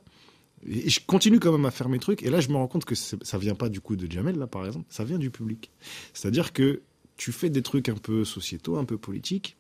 et 0.68 0.90
je 0.90 1.00
continue 1.06 1.40
quand 1.40 1.52
même 1.52 1.66
à 1.66 1.72
faire 1.72 1.90
mes 1.90 2.00
trucs. 2.00 2.22
Et 2.22 2.30
là, 2.30 2.42
je 2.42 2.50
me 2.50 2.56
rends 2.58 2.68
compte 2.68 2.86
que 2.86 2.94
ça 2.96 3.38
vient 3.40 3.56
pas 3.56 3.70
du 3.70 3.82
coup 3.82 3.96
de 3.96 4.10
Jamel, 4.12 4.38
là, 4.38 4.46
par 4.46 4.66
exemple. 4.68 4.86
Ça 4.90 5.04
vient 5.04 5.18
du 5.18 5.32
public. 5.32 5.72
C'est-à-dire 6.14 6.54
que 6.54 6.82
tu 7.18 7.32
fais 7.32 7.50
des 7.50 7.64
trucs 7.64 7.90
un 7.90 7.96
peu 7.96 8.24
sociétaux, 8.24 8.78
un 8.78 8.86
peu 8.86 8.98
politiques. 8.98 9.58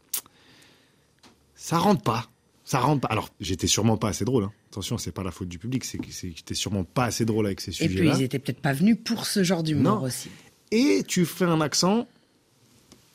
Ça 1.56 1.78
rentre 1.80 2.04
pas. 2.04 2.30
Ça 2.70 2.80
rentre 2.82 3.02
pas. 3.02 3.08
Alors, 3.08 3.30
j'étais 3.40 3.66
sûrement 3.66 3.98
pas 3.98 4.10
assez 4.10 4.26
drôle. 4.26 4.44
hein. 4.44 4.52
Attention, 4.72 5.00
c'est 5.00 5.12
pas 5.12 5.24
la 5.24 5.32
faute 5.32 5.48
du 5.50 5.58
public. 5.58 5.84
C'est 5.84 5.98
que 5.98 6.12
j'étais 6.12 6.54
sûrement 6.54 6.84
pas 6.84 7.06
assez 7.06 7.26
drôle 7.26 7.48
avec 7.48 7.62
ces 7.62 7.72
Et 7.72 7.88
puis, 7.88 7.98
sujets-là. 7.98 8.16
ils 8.20 8.22
étaient 8.22 8.38
peut-être 8.38 8.62
pas 8.62 8.74
venus 8.74 8.96
pour 9.04 9.26
ce 9.26 9.44
genre 9.44 9.64
d'humour 9.64 10.04
aussi. 10.04 10.30
Et 10.70 11.02
tu 11.08 11.26
fais 11.26 11.46
un 11.46 11.62
accent. 11.62 12.08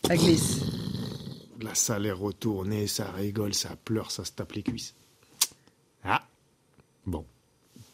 Ça 0.08 0.16
glisse. 0.16 0.58
La 1.62 1.72
salle 1.76 2.04
est 2.06 2.10
retournée, 2.10 2.88
ça 2.88 3.12
rigole, 3.12 3.54
ça 3.54 3.76
pleure, 3.84 4.10
ça 4.10 4.24
se 4.24 4.32
tape 4.32 4.50
les 4.54 4.64
cuisses. 4.64 4.92
Ah. 6.02 6.26
Bon. 7.06 7.24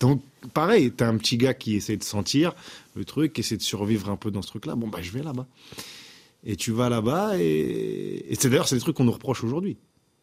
Donc, 0.01 0.23
pareil, 0.55 0.91
t'as 0.93 1.09
un 1.09 1.19
petit 1.19 1.37
gars 1.37 1.53
qui 1.53 1.77
essaie 1.77 1.99
de 1.99 2.03
sentir 2.05 2.55
le 2.95 3.05
truc, 3.05 3.35
qui 3.35 3.43
essaie 3.43 3.59
de 3.59 3.63
survivre 3.63 4.09
un 4.09 4.17
peu 4.17 4.31
dans 4.31 4.41
ce 4.41 4.49
truc-là. 4.49 4.77
Bon, 4.77 4.89
bah, 4.89 5.01
je 5.03 5.11
vais 5.11 5.23
là-bas. 5.23 5.47
Et 6.43 6.57
tu 6.57 6.73
vas 6.73 6.89
là-bas, 6.89 7.39
et, 7.39 8.25
et 8.31 8.35
c'est 8.35 8.49
d'ailleurs, 8.49 8.67
c'est 8.67 8.77
des 8.77 8.81
trucs 8.81 8.97
qu'on 8.97 9.05
nous 9.05 9.13
reproche 9.13 9.45
aujourd'hui. 9.45 9.77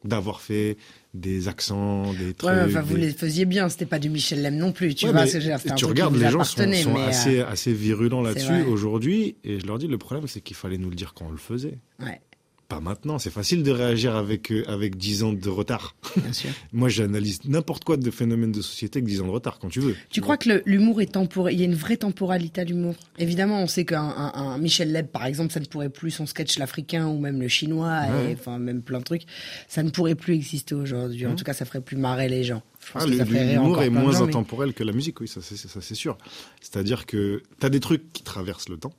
D'avoir 0.04 0.42
fait 0.42 0.78
des 1.16 1.48
accents, 1.48 2.14
des 2.14 2.34
trucs. 2.36 2.52
Ouais, 2.52 2.62
enfin, 2.68 2.82
vous 2.82 2.96
des- 2.96 3.08
les 3.08 3.12
faisiez 3.12 3.46
bien, 3.46 3.68
c'était 3.68 3.88
pas 3.88 3.98
du 3.98 4.10
Michel 4.10 4.42
Lem 4.44 4.56
non 4.56 4.72
plus, 4.72 4.94
tu 4.94 5.06
Ouais, 5.06 5.12
vois. 5.12 5.22
mais 5.22 5.28
ce 5.28 5.40
un 5.72 5.76
tu 5.76 5.86
regardes, 5.86 6.16
les 6.16 6.30
gens 6.30 6.44
sont, 6.44 6.72
sont 6.74 6.96
euh, 6.96 7.08
assez, 7.08 7.40
virulents 7.74 8.22
là-dessus 8.22 8.62
aujourd'hui. 8.70 9.36
Et 9.44 9.60
je 9.60 9.66
leur 9.66 9.80
dis, 9.80 9.88
le 9.88 9.98
problème, 9.98 10.28
c'est 10.28 10.40
qu'il 10.42 10.56
fallait 10.56 10.78
nous 10.78 10.90
le 10.90 10.96
dire 10.96 11.14
quand 11.16 11.26
on 11.26 11.32
le 11.32 11.38
faisait. 11.38 11.80
Ouais, 12.00 12.22
Pas 12.68 12.82
maintenant. 12.82 13.18
C'est 13.18 13.30
facile 13.30 13.64
de 13.64 13.72
réagir 13.72 14.18
avec, 14.18 14.52
euh, 14.52 14.66
avec 14.68 14.98
10 14.98 15.24
ans 15.24 15.32
de 15.32 15.50
retard. 15.50 15.96
bien 16.18 16.34
sûr. 16.34 16.50
Moi, 16.74 16.90
j'analyse 16.90 17.40
n'importe 17.46 17.86
quoi 17.86 17.96
de 17.96 18.12
phénomène 18.12 18.52
de 18.52 18.62
société 18.62 19.00
avec 19.00 19.08
10 19.08 19.22
ans 19.22 19.28
de 19.28 19.32
retard, 19.32 19.58
quand 19.60 19.70
tu 19.70 19.80
veux. 19.80 19.96
Tu 20.10 20.20
crois 20.20 20.36
que 20.36 20.62
l'humour 20.66 21.00
est 21.02 21.14
temporel 21.14 21.54
Il 21.54 21.60
y 21.60 21.62
a 21.62 21.66
une 21.66 21.76
vraie 21.76 21.96
temporalité 21.96 22.60
à 22.60 22.64
l'humour? 22.66 22.96
Évidemment, 23.20 23.62
on 23.62 23.68
sait 23.68 23.86
qu'un 23.86 24.02
un, 24.04 24.34
un 24.36 24.58
Michel 24.58 24.92
Leb, 24.92 25.08
par 25.08 25.26
exemple, 25.26 25.54
ça 25.54 25.62
ne 25.62 25.66
pourrait 25.66 25.90
plus 25.90 26.12
son 26.12 26.26
sketch 26.26 26.60
l'africain 26.60 27.08
ou 27.08 27.18
même 27.20 27.40
le 27.42 27.48
chinois, 27.48 28.02
Ouais. 28.10 28.32
et, 28.32 28.34
enfin 28.34 28.60
même 28.60 28.82
plein 28.82 29.00
de 29.00 29.04
trucs, 29.06 29.24
ça 29.70 29.82
ne 29.82 29.90
pourrait 29.90 30.16
plus 30.16 30.34
exister 30.36 30.76
aujourd'hui. 30.76 31.26
En 31.26 31.36
tout 31.36 31.46
cas, 31.46 31.54
ça 31.54 31.64
ferait 31.64 31.80
plus 31.82 31.96
marrer 31.96 32.28
les 32.28 32.44
gens. 32.44 32.64
Ah, 32.96 33.06
L'humour 33.06 33.82
est 33.82 33.90
moins 33.90 34.12
gens, 34.12 34.24
mais- 34.26 34.30
intemporel 34.32 34.74
que 34.74 34.84
la 34.84 34.92
musique, 34.92 35.22
oui, 35.22 35.28
ça 35.30 35.40
c'est 35.42 35.96
sûr. 35.96 36.18
C'est-à-dire 36.60 37.06
que 37.06 37.44
t'as 37.60 37.70
des 37.70 37.80
trucs 37.80 38.12
qui 38.12 38.24
traversent 38.24 38.68
le 38.70 38.78
temps, 38.78 38.94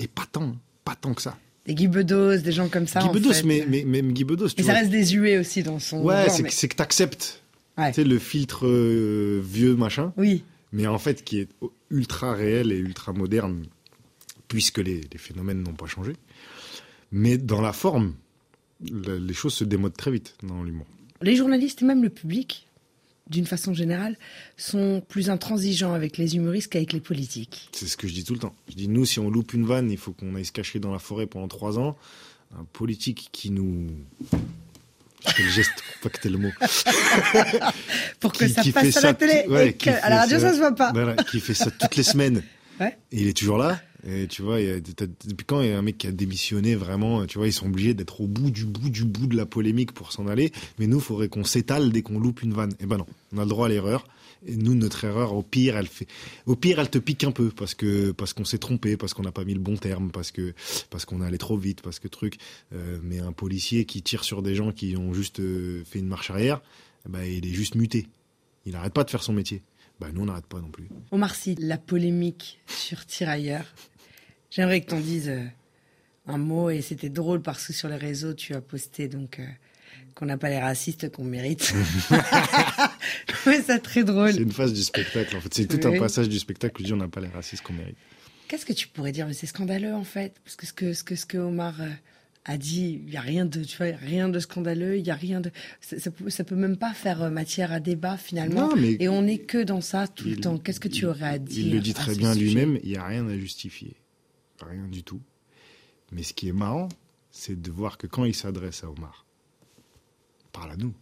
et 0.00 0.08
pas 0.08 0.26
tant, 0.30 0.56
pas 0.84 0.96
tant 0.96 1.14
que 1.14 1.22
ça. 1.22 1.36
Des 1.70 1.74
Guy 1.76 1.86
Bedos, 1.86 2.38
des 2.38 2.50
gens 2.50 2.68
comme 2.68 2.88
ça. 2.88 2.98
Guy 3.00 3.08
en 3.08 3.12
Bedos, 3.12 3.32
fait. 3.32 3.42
mais, 3.44 3.64
mais 3.68 3.84
même 3.84 4.12
Guy 4.12 4.24
Bedos, 4.24 4.48
Mais 4.58 4.64
ça 4.64 4.72
vois. 4.72 4.80
reste 4.80 4.90
désuet 4.90 5.38
aussi 5.38 5.62
dans 5.62 5.78
son. 5.78 6.02
Ouais, 6.02 6.28
c'est 6.28 6.42
mais- 6.42 6.48
que, 6.68 6.74
t'acceptes, 6.74 7.42
Ouais. 7.78 7.90
tu 7.92 8.02
sais, 8.02 8.04
le 8.04 8.18
filtre 8.18 8.66
euh, 8.66 9.40
vieux 9.44 9.76
machin, 9.76 10.12
Oui, 10.16 10.42
mais 10.72 10.88
en 10.88 10.98
fait 10.98 11.22
qui 11.22 11.38
est 11.38 11.48
ultra 11.92 12.32
réel 12.34 12.72
et 12.72 12.76
ultra 12.76 13.12
moderne, 13.12 13.66
puisque 14.48 14.78
les, 14.78 15.00
les 15.12 15.18
phénomènes 15.18 15.62
n'ont 15.62 15.74
pas 15.74 15.86
changé. 15.86 16.14
Mais 17.12 17.38
dans 17.38 17.60
la 17.60 17.72
forme, 17.72 18.14
la- 18.90 19.16
les 19.16 19.34
choses 19.34 19.54
se 19.54 19.62
démodent 19.64 19.96
très 19.96 20.10
vite 20.10 20.34
dans 20.42 20.64
l'humour. 20.64 20.86
les 21.22 21.36
journalistes 21.36 21.82
et 21.82 21.84
même 21.84 22.02
le 22.02 22.08
public, 22.10 22.66
d'une 23.30 23.46
façon 23.46 23.72
générale, 23.72 24.16
sont 24.56 25.02
plus 25.08 25.30
intransigeants 25.30 25.94
avec 25.94 26.18
les 26.18 26.36
humoristes 26.36 26.68
qu'avec 26.70 26.92
les 26.92 27.00
politiques. 27.00 27.68
C'est 27.72 27.86
ce 27.86 27.96
que 27.96 28.06
je 28.08 28.12
dis 28.12 28.24
tout 28.24 28.34
le 28.34 28.40
temps. 28.40 28.54
Je 28.68 28.74
dis, 28.74 28.88
nous, 28.88 29.06
si 29.06 29.18
on 29.20 29.30
loupe 29.30 29.54
une 29.54 29.64
vanne, 29.64 29.90
il 29.90 29.96
faut 29.98 30.12
qu'on 30.12 30.34
aille 30.34 30.44
se 30.44 30.52
cacher 30.52 30.78
dans 30.80 30.92
la 30.92 30.98
forêt 30.98 31.26
pendant 31.26 31.48
trois 31.48 31.78
ans. 31.78 31.96
Un 32.58 32.64
politique 32.72 33.28
qui 33.32 33.50
nous... 33.50 33.86
Je 35.26 35.32
fais 35.32 35.42
le 35.42 35.50
geste 35.50 35.70
pour 36.00 36.10
pas 36.10 36.18
que 36.18 36.28
le 36.28 36.38
mot. 36.38 36.50
Pour 38.20 38.32
que 38.32 38.44
Qui- 38.46 38.52
ça 38.52 38.62
qui 38.62 38.72
passe 38.72 38.96
à 38.96 39.00
la 39.02 39.14
télé 39.14 39.44
ouais, 39.48 39.68
et 39.68 39.72
que- 39.74 39.90
à 39.90 40.08
la 40.10 40.20
radio, 40.20 40.38
ça- 40.38 40.48
ça 40.48 40.52
se 40.54 40.58
voit 40.58 40.74
pas. 40.74 40.92
Voilà, 40.92 41.14
qui 41.24 41.40
fait 41.40 41.54
ça 41.54 41.70
toutes 41.70 41.96
les 41.96 42.02
semaines. 42.02 42.42
Ouais. 42.80 42.96
Et 43.12 43.20
il 43.22 43.28
est 43.28 43.36
toujours 43.36 43.58
là. 43.58 43.80
Et 44.06 44.26
tu 44.28 44.42
vois, 44.42 44.58
depuis 44.60 45.44
quand 45.46 45.60
il 45.60 45.68
y 45.68 45.72
a 45.72 45.78
un 45.78 45.82
mec 45.82 45.98
qui 45.98 46.06
a 46.06 46.12
démissionné 46.12 46.74
vraiment 46.74 47.26
Tu 47.26 47.38
vois, 47.38 47.46
ils 47.46 47.52
sont 47.52 47.66
obligés 47.66 47.94
d'être 47.94 48.20
au 48.20 48.26
bout 48.26 48.50
du 48.50 48.64
bout 48.64 48.90
du 48.90 49.04
bout 49.04 49.26
de 49.26 49.36
la 49.36 49.46
polémique 49.46 49.92
pour 49.92 50.12
s'en 50.12 50.26
aller. 50.26 50.52
Mais 50.78 50.86
nous, 50.86 50.98
il 50.98 51.02
faudrait 51.02 51.28
qu'on 51.28 51.44
s'étale 51.44 51.90
dès 51.90 52.02
qu'on 52.02 52.18
loupe 52.18 52.42
une 52.42 52.52
vanne. 52.52 52.72
Eh 52.80 52.86
ben 52.86 52.98
non, 52.98 53.06
on 53.32 53.38
a 53.38 53.42
le 53.42 53.48
droit 53.48 53.66
à 53.66 53.68
l'erreur. 53.68 54.06
Et 54.46 54.56
nous, 54.56 54.74
notre 54.74 55.04
erreur, 55.04 55.34
au 55.34 55.42
pire, 55.42 55.76
elle 55.76 55.86
fait, 55.86 56.06
au 56.46 56.56
pire, 56.56 56.78
elle 56.78 56.88
te 56.88 56.98
pique 56.98 57.24
un 57.24 57.30
peu 57.30 57.50
parce 57.50 57.74
que 57.74 58.10
parce 58.12 58.32
qu'on 58.32 58.46
s'est 58.46 58.58
trompé, 58.58 58.96
parce 58.96 59.12
qu'on 59.12 59.22
n'a 59.22 59.32
pas 59.32 59.44
mis 59.44 59.52
le 59.52 59.60
bon 59.60 59.76
terme, 59.76 60.10
parce 60.10 60.30
que 60.30 60.54
parce 60.88 61.04
qu'on 61.04 61.20
est 61.20 61.26
allé 61.26 61.38
trop 61.38 61.58
vite, 61.58 61.82
parce 61.82 61.98
que 61.98 62.08
truc. 62.08 62.38
Euh, 62.72 62.98
mais 63.02 63.18
un 63.18 63.32
policier 63.32 63.84
qui 63.84 64.02
tire 64.02 64.24
sur 64.24 64.42
des 64.42 64.54
gens 64.54 64.72
qui 64.72 64.96
ont 64.96 65.12
juste 65.12 65.40
euh, 65.40 65.82
fait 65.84 65.98
une 65.98 66.08
marche 66.08 66.30
arrière, 66.30 66.62
ben, 67.08 67.22
il 67.22 67.46
est 67.46 67.52
juste 67.52 67.74
muté. 67.74 68.06
Il 68.64 68.72
n'arrête 68.72 68.94
pas 68.94 69.04
de 69.04 69.10
faire 69.10 69.22
son 69.22 69.32
métier. 69.32 69.62
Bah 70.00 70.08
nous, 70.12 70.22
on 70.22 70.26
n'arrête 70.26 70.46
pas 70.46 70.60
non 70.60 70.70
plus. 70.70 70.88
Omar 71.10 71.34
Sy, 71.34 71.56
la 71.58 71.76
polémique 71.76 72.58
sur 72.66 73.04
Tirailleurs. 73.04 73.66
J'aimerais 74.50 74.80
que 74.80 74.90
t'en 74.90 75.00
dises 75.00 75.28
euh, 75.28 75.44
un 76.26 76.38
mot 76.38 76.70
et 76.70 76.82
c'était 76.82 77.08
drôle 77.08 77.40
parce 77.42 77.66
que 77.66 77.72
sur 77.72 77.88
les 77.88 77.96
réseaux 77.96 78.34
tu 78.34 78.54
as 78.54 78.60
posté 78.60 79.08
donc 79.08 79.38
euh, 79.38 79.44
qu'on 80.14 80.26
n'a 80.26 80.36
pas 80.36 80.48
les 80.50 80.58
racistes 80.58 81.10
qu'on 81.10 81.24
mérite. 81.24 81.72
Je 83.28 83.32
trouvais 83.34 83.62
ça 83.62 83.78
très 83.78 84.04
drôle. 84.04 84.32
C'est 84.32 84.40
une 84.42 84.52
phase 84.52 84.72
du 84.72 84.82
spectacle, 84.82 85.36
en 85.36 85.40
fait. 85.40 85.54
C'est 85.54 85.66
tout 85.66 85.86
Oui. 85.86 85.96
un 85.96 86.00
passage 86.00 86.28
du 86.28 86.38
spectacle 86.38 86.74
où 86.76 86.78
je 86.80 86.86
dis 86.86 86.92
on 86.92 86.96
n'a 86.96 87.08
pas 87.08 87.20
les 87.20 87.28
racistes 87.28 87.62
qu'on 87.62 87.72
mérite. 87.72 87.96
Qu'est-ce 88.48 88.66
que 88.66 88.72
tu 88.72 88.88
pourrais 88.88 89.12
dire? 89.12 89.26
Mais 89.26 89.32
c'est 89.32 89.46
scandaleux 89.46 89.94
en 89.94 90.04
fait, 90.04 90.34
parce 90.44 90.56
que 90.56 90.66
ce 90.66 90.72
que 90.72 90.92
ce 90.92 91.04
que, 91.04 91.14
ce 91.14 91.24
que 91.26 91.38
Omar 91.38 91.80
euh, 91.80 91.88
a 92.44 92.58
dit, 92.58 93.00
il 93.06 93.12
y 93.12 93.16
a 93.16 93.20
rien 93.20 93.44
de, 93.46 93.62
tu 93.62 93.76
vois, 93.76 93.86
rien 93.96 94.28
de 94.28 94.38
scandaleux, 94.40 94.98
il 94.98 95.06
y 95.06 95.10
a 95.10 95.14
rien 95.14 95.40
de, 95.40 95.50
ça, 95.80 95.98
ça 96.00 96.10
peut, 96.10 96.28
ça 96.30 96.42
peut 96.42 96.56
même 96.56 96.76
pas 96.76 96.92
faire 96.92 97.30
matière 97.30 97.70
à 97.70 97.78
débat 97.78 98.16
finalement. 98.16 98.70
Non, 98.70 98.76
mais- 98.76 98.96
Et 98.98 99.08
on 99.08 99.22
n'est 99.22 99.38
que 99.38 99.62
dans 99.62 99.80
ça 99.80 100.08
tout 100.08 100.28
le 100.28 100.36
temps. 100.36 100.58
Qu'est-ce 100.58 100.80
que 100.80 100.88
tu 100.88 101.02
il- 101.02 101.06
aurais 101.06 101.28
à 101.28 101.38
dire 101.38 101.64
Il 101.66 101.72
le 101.72 101.78
dit 101.80 101.94
très 101.94 102.14
bien 102.16 102.34
lui-même, 102.34 102.78
il 102.82 102.90
n'y 102.90 102.96
a 102.96 103.04
rien 103.06 103.26
à 103.28 103.38
justifier. 103.38 103.94
Rien 104.68 104.86
du 104.88 105.02
tout. 105.02 105.20
Mais 106.12 106.22
ce 106.22 106.32
qui 106.34 106.48
est 106.48 106.52
marrant, 106.52 106.88
c'est 107.30 107.60
de 107.60 107.70
voir 107.70 107.96
que 107.98 108.06
quand 108.06 108.24
il 108.24 108.34
s'adresse 108.34 108.84
à 108.84 108.90
Omar, 108.90 109.24
parle 110.52 110.72
à 110.72 110.76
nous. 110.76 110.92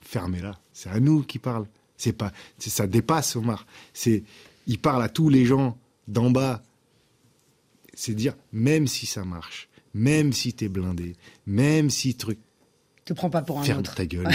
Fermez-la. 0.00 0.58
C'est 0.72 0.88
à 0.90 0.98
nous 1.00 1.22
qu'il 1.22 1.40
parle. 1.40 1.66
C'est 1.96 2.12
pas, 2.14 2.32
c'est- 2.58 2.70
ça 2.70 2.86
dépasse 2.86 3.36
Omar. 3.36 3.66
C'est, 3.92 4.24
il 4.66 4.78
parle 4.78 5.02
à 5.02 5.08
tous 5.08 5.28
les 5.28 5.44
gens 5.44 5.78
d'en 6.08 6.30
bas. 6.30 6.62
C'est 7.94 8.14
dire, 8.14 8.34
même 8.52 8.86
si 8.86 9.04
ça 9.06 9.24
marche, 9.24 9.68
même 9.94 10.32
si 10.32 10.54
t'es 10.54 10.68
blindé, 10.68 11.14
même 11.46 11.90
si 11.90 12.14
truc, 12.14 12.38
Te 13.04 13.12
prends 13.12 13.30
pas 13.30 13.42
pour 13.42 13.60
un 13.60 13.64
ferme 13.64 13.80
autre. 13.80 13.94
ta 13.94 14.06
gueule. 14.06 14.28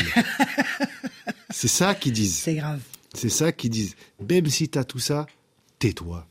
c'est 1.49 1.67
ça 1.67 1.95
qu'ils 1.95 2.13
disent. 2.13 2.35
C'est 2.37 2.55
grave. 2.55 2.81
C'est 3.13 3.29
ça 3.29 3.51
qu'ils 3.51 3.71
disent. 3.71 3.95
Même 4.29 4.47
si 4.47 4.69
t'as 4.69 4.83
tout 4.83 4.99
ça, 4.99 5.25
tais-toi. 5.79 6.27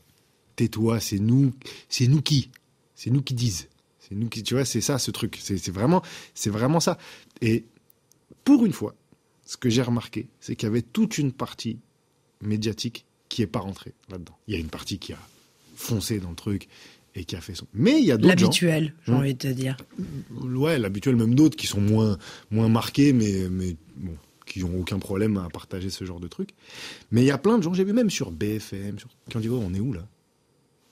Tais-toi, 0.57 0.99
c'est 0.99 1.19
nous, 1.19 1.53
c'est 1.87 2.07
nous 2.07 2.21
qui. 2.21 2.49
C'est 2.95 3.09
nous 3.11 3.21
qui 3.21 3.33
disent. 3.33 3.69
C'est 3.99 4.15
nous 4.15 4.27
qui, 4.27 4.43
tu 4.43 4.53
vois, 4.55 4.65
c'est 4.65 4.81
ça 4.81 4.97
ce 4.99 5.11
truc. 5.11 5.37
C'est 5.41 5.69
vraiment, 5.69 6.01
c'est 6.33 6.49
vraiment 6.49 6.79
ça. 6.81 6.97
Et 7.41 7.63
pour 8.43 8.65
une 8.65 8.73
fois, 8.73 8.93
ce 9.45 9.55
que 9.55 9.69
j'ai 9.69 9.81
remarqué, 9.81 10.27
c'est 10.41 10.55
qu'il 10.57 10.67
y 10.67 10.69
avait 10.71 10.81
toute 10.81 11.17
une 11.17 11.31
partie 11.31 11.77
médiatique 12.41 13.05
qui 13.29 13.41
est 13.41 13.47
pas 13.47 13.59
rentrée 13.59 13.93
là-dedans. 14.09 14.37
Il 14.47 14.53
y 14.53 14.57
a 14.57 14.59
une 14.59 14.69
partie 14.69 14.99
qui 14.99 15.13
a 15.13 15.17
foncé 15.75 16.19
dans 16.19 16.29
le 16.31 16.35
truc 16.35 16.67
et 17.15 17.23
qui 17.25 17.35
a 17.35 17.41
fait 17.41 17.53
son. 17.55 17.67
Mais 17.73 17.99
il 17.99 18.05
y 18.05 18.11
a 18.11 18.17
d'autres. 18.17 18.29
L'habituel, 18.29 18.93
j'ai 19.05 19.11
Hmm. 19.11 19.15
envie 19.15 19.33
de 19.33 19.39
te 19.39 19.47
dire. 19.47 19.77
Ouais, 20.31 20.79
l'habituel, 20.79 21.15
même 21.17 21.35
d'autres 21.35 21.55
qui 21.55 21.67
sont 21.67 21.81
moins, 21.81 22.17
moins 22.49 22.69
marqués, 22.69 23.13
mais, 23.13 23.47
mais 23.49 23.75
bon, 23.97 24.15
qui 24.45 24.63
ont 24.63 24.79
aucun 24.79 24.97
problème 24.99 25.37
à 25.37 25.49
partager 25.49 25.89
ce 25.89 26.03
genre 26.05 26.19
de 26.19 26.27
truc. 26.27 26.51
Mais 27.11 27.21
il 27.21 27.27
y 27.27 27.31
a 27.31 27.37
plein 27.37 27.57
de 27.57 27.63
gens, 27.63 27.73
j'ai 27.73 27.83
vu 27.83 27.93
même 27.93 28.09
sur 28.09 28.31
BFM, 28.31 28.97
sur, 28.99 29.09
qui 29.29 29.37
ont 29.37 29.39
dit, 29.41 29.49
oh, 29.49 29.61
on 29.63 29.73
est 29.73 29.79
où 29.79 29.93
là? 29.93 30.07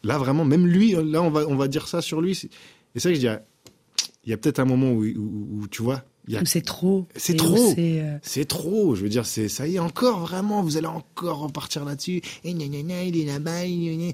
Là, 0.06 0.18
vraiment, 0.18 0.46
même 0.46 0.68
lui, 0.68 0.92
là, 0.92 1.22
on 1.22 1.30
va, 1.32 1.46
on 1.48 1.56
va 1.56 1.68
dire 1.68 1.88
ça 1.88 2.02
sur 2.02 2.22
lui. 2.22 2.40
Et 2.94 3.00
que 3.10 3.16
je 3.16 3.20
dis, 3.20 3.28
il 4.24 4.30
y 4.30 4.34
a 4.34 4.38
peut-être 4.38 4.60
un 4.60 4.66
moment 4.66 4.92
où, 4.92 5.04
où- 5.04 5.48
où, 5.62 5.68
tu 5.68 5.82
vois, 5.82 6.04
a 6.38 6.46
c'est 6.46 6.62
trop. 6.62 7.08
C'est 7.16 7.36
trop. 7.36 7.74
c'est, 7.76 8.02
euh, 8.02 8.18
c'est 8.22 8.46
trop, 8.46 8.96
je 8.96 9.02
veux 9.04 9.10
dire, 9.10 9.26
c'est 9.26 9.48
ça 9.50 9.68
y 9.68 9.76
est 9.76 9.80
encore 9.80 10.20
vraiment, 10.22 10.62
vous 10.64 10.78
allez 10.78 10.88
encore 10.88 11.40
repartir 11.40 11.86
là-dessus. 11.86 12.22
Et 12.44 12.54
gna 12.54 12.68
gna 12.68 12.82
gna, 12.84 13.04
il 13.04 13.18
est 13.20 13.26
là-bas, 13.26 13.66
gna. 13.68 14.12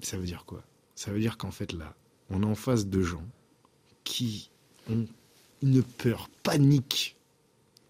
Ça 0.00 0.16
veut 0.16 0.26
dire 0.26 0.44
quoi? 0.46 0.62
Ça 0.94 1.10
veut 1.10 1.20
dire 1.20 1.36
qu'en 1.38 1.50
fait, 1.50 1.72
là, 1.72 1.94
on 2.30 2.42
est 2.42 2.46
en 2.46 2.54
face 2.54 2.86
de 2.86 3.02
gens 3.02 3.24
qui 4.04 4.50
ont 4.90 5.06
une 5.62 5.82
peur 5.82 6.28
panique 6.42 7.16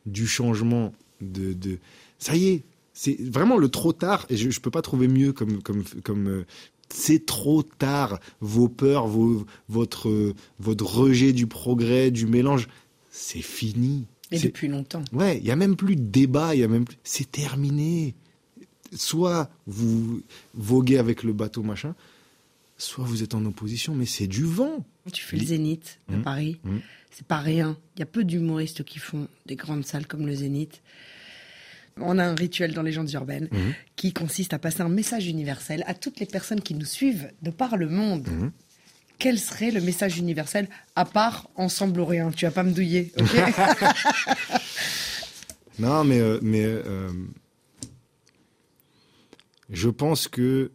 du 0.06 0.26
changement 0.26 0.92
de. 1.21 1.52
de... 1.52 1.78
Ça 2.18 2.35
y 2.37 2.49
est, 2.49 2.64
c'est 2.99 3.21
vraiment 3.21 3.59
le 3.59 3.69
trop 3.69 3.93
tard, 3.93 4.25
et 4.31 4.38
je 4.38 4.49
ne 4.49 4.53
peux 4.55 4.71
pas 4.71 4.81
trouver 4.81 5.07
mieux 5.07 5.35
comme, 5.35 5.62
comme, 5.62 5.85
comme 6.03 6.29
euh, 6.29 6.47
c'est 6.88 7.26
trop 7.26 7.62
tard. 7.62 8.19
Vos 8.41 8.71
peurs, 8.71 9.07
vos, 9.07 9.45
votre, 9.69 10.09
euh, 10.09 10.35
votre 10.59 10.87
rejet 10.87 11.35
du 11.35 11.47
progrès, 11.47 12.11
du 12.11 12.25
mélange, 12.26 12.69
c'est 13.11 13.43
fini. 13.43 14.07
Et 14.31 14.38
depuis 14.38 14.69
longtemps. 14.69 15.05
Ouais, 15.12 15.37
il 15.37 15.45
y 15.45 15.50
a 15.50 15.57
même 15.57 15.76
plus 15.76 15.95
de 15.95 16.00
débat, 16.00 16.55
il 16.55 16.62
y 16.62 16.65
a 16.65 16.69
même 16.69 16.87
plus... 16.87 16.97
c'est 17.05 17.31
terminé. 17.31 18.15
Soit 18.95 19.50
vous 19.67 20.23
voguez 20.55 20.97
avec 20.97 21.23
le 21.23 21.35
bateau 21.35 21.62
machin, 21.62 21.95
soit 22.79 23.05
vous 23.05 23.23
êtes 23.23 23.35
en 23.35 23.45
opposition, 23.45 23.95
mais 23.95 24.07
c'est 24.07 24.26
du 24.26 24.45
vent. 24.45 24.87
Tu 25.12 25.23
fais 25.23 25.37
le 25.37 25.45
Zénith 25.45 26.00
de 26.09 26.17
Mmh. 26.17 26.23
Paris. 26.23 26.61
Mmh. 26.65 26.76
C'est 27.11 27.26
pas 27.26 27.41
rien. 27.41 27.76
Il 27.97 28.00
y 28.00 28.03
a 28.03 28.07
peu 28.07 28.25
d'humoristes 28.25 28.85
qui 28.85 28.99
font 28.99 29.29
des 29.45 29.57
grandes 29.57 29.85
salles 29.85 30.07
comme 30.07 30.26
le 30.26 30.35
Zénith. 30.35 30.81
On 31.99 32.19
a 32.19 32.25
un 32.25 32.35
rituel 32.35 32.75
dans 32.75 32.83
les 32.83 32.93
gens 32.93 33.07
urbaines 33.07 33.49
Mmh. 33.50 33.59
qui 33.97 34.12
consiste 34.12 34.53
à 34.53 34.59
passer 34.59 34.83
un 34.83 34.88
message 34.88 35.26
universel 35.26 35.83
à 35.87 35.95
toutes 35.95 36.21
les 36.21 36.26
personnes 36.26 36.61
qui 36.61 36.75
nous 36.75 36.85
suivent 36.85 37.31
de 37.43 37.50
par 37.50 37.76
le 37.76 37.88
monde. 37.88 38.29
Mmh. 38.29 38.50
Quel 39.19 39.38
serait 39.38 39.71
le 39.71 39.81
message 39.81 40.19
universel 40.19 40.69
à 40.95 41.07
part 41.07 41.49
ensemble 41.57 42.00
ou 42.00 42.05
rien? 42.05 42.31
Tu 42.31 42.45
vas 42.45 42.50
pas 42.50 42.62
me 42.65 42.73
douiller, 42.73 43.12
ok? 43.19 43.26
Non, 45.79 46.05
mais, 46.05 46.19
euh, 46.21 46.38
mais 46.41 46.65
euh, 46.65 47.11
je 49.69 49.91
pense 49.91 50.26
que 50.26 50.73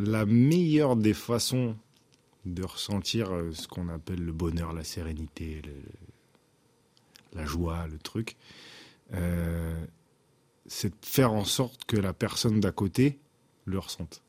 la 0.00 0.26
meilleure 0.26 0.96
des 0.96 1.14
façons 1.14 1.76
de 2.44 2.64
ressentir 2.64 3.32
euh, 3.32 3.52
ce 3.52 3.68
qu'on 3.68 3.88
appelle 3.88 4.18
le 4.24 4.32
bonheur, 4.32 4.72
la 4.72 4.82
sérénité, 4.82 5.62
le- 5.64 7.38
la 7.38 7.44
joie, 7.46 7.86
le 7.88 7.98
truc, 7.98 8.36
euh, 9.14 9.84
c'est 10.66 10.90
de 10.90 11.06
faire 11.06 11.32
en 11.32 11.44
sorte 11.44 11.84
que 11.84 11.96
la 11.96 12.12
personne 12.12 12.60
d'à 12.60 12.72
côté 12.72 13.18
le 13.64 13.78
ressente. 13.78 14.22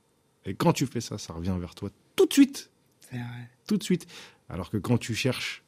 Et 0.46 0.54
quand 0.54 0.74
tu 0.74 0.86
fais 0.86 1.02
ça, 1.02 1.18
ça 1.18 1.34
revient 1.34 1.56
vers 1.60 1.76
toi 1.76 1.90
tout 2.16 2.26
de 2.26 2.34
suite 2.34 2.70
C'est 3.02 3.18
vrai. 3.18 3.50
tout 3.68 3.78
de 3.78 3.84
suite. 3.84 4.08
Alors 4.50 4.70
que 4.70 4.78
quand 4.78 4.98
tu 4.98 5.14
cherches 5.14 5.64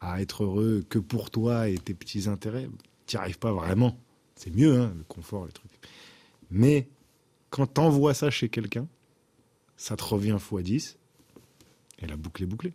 à 0.00 0.20
être 0.22 0.44
heureux 0.44 0.84
que 0.88 0.98
pour 0.98 1.30
toi 1.30 1.68
et 1.68 1.76
tes 1.76 1.94
petits 1.94 2.28
intérêts, 2.28 2.68
tu 3.06 3.16
n'y 3.16 3.20
arrives 3.20 3.38
pas 3.38 3.52
vraiment. 3.52 3.98
C'est 4.36 4.54
mieux, 4.54 4.78
hein, 4.80 4.94
le 4.96 5.04
confort, 5.04 5.44
le 5.44 5.52
truc. 5.52 5.70
Mais 6.50 6.88
quand 7.50 7.74
tu 7.74 7.80
envoies 7.80 8.14
ça 8.14 8.30
chez 8.30 8.48
quelqu'un, 8.48 8.86
ça 9.76 9.96
te 9.96 10.04
revient 10.04 10.36
x10 10.38 10.96
et 12.00 12.06
la 12.06 12.16
boucle 12.16 12.42
est 12.42 12.46
bouclée. 12.46 12.72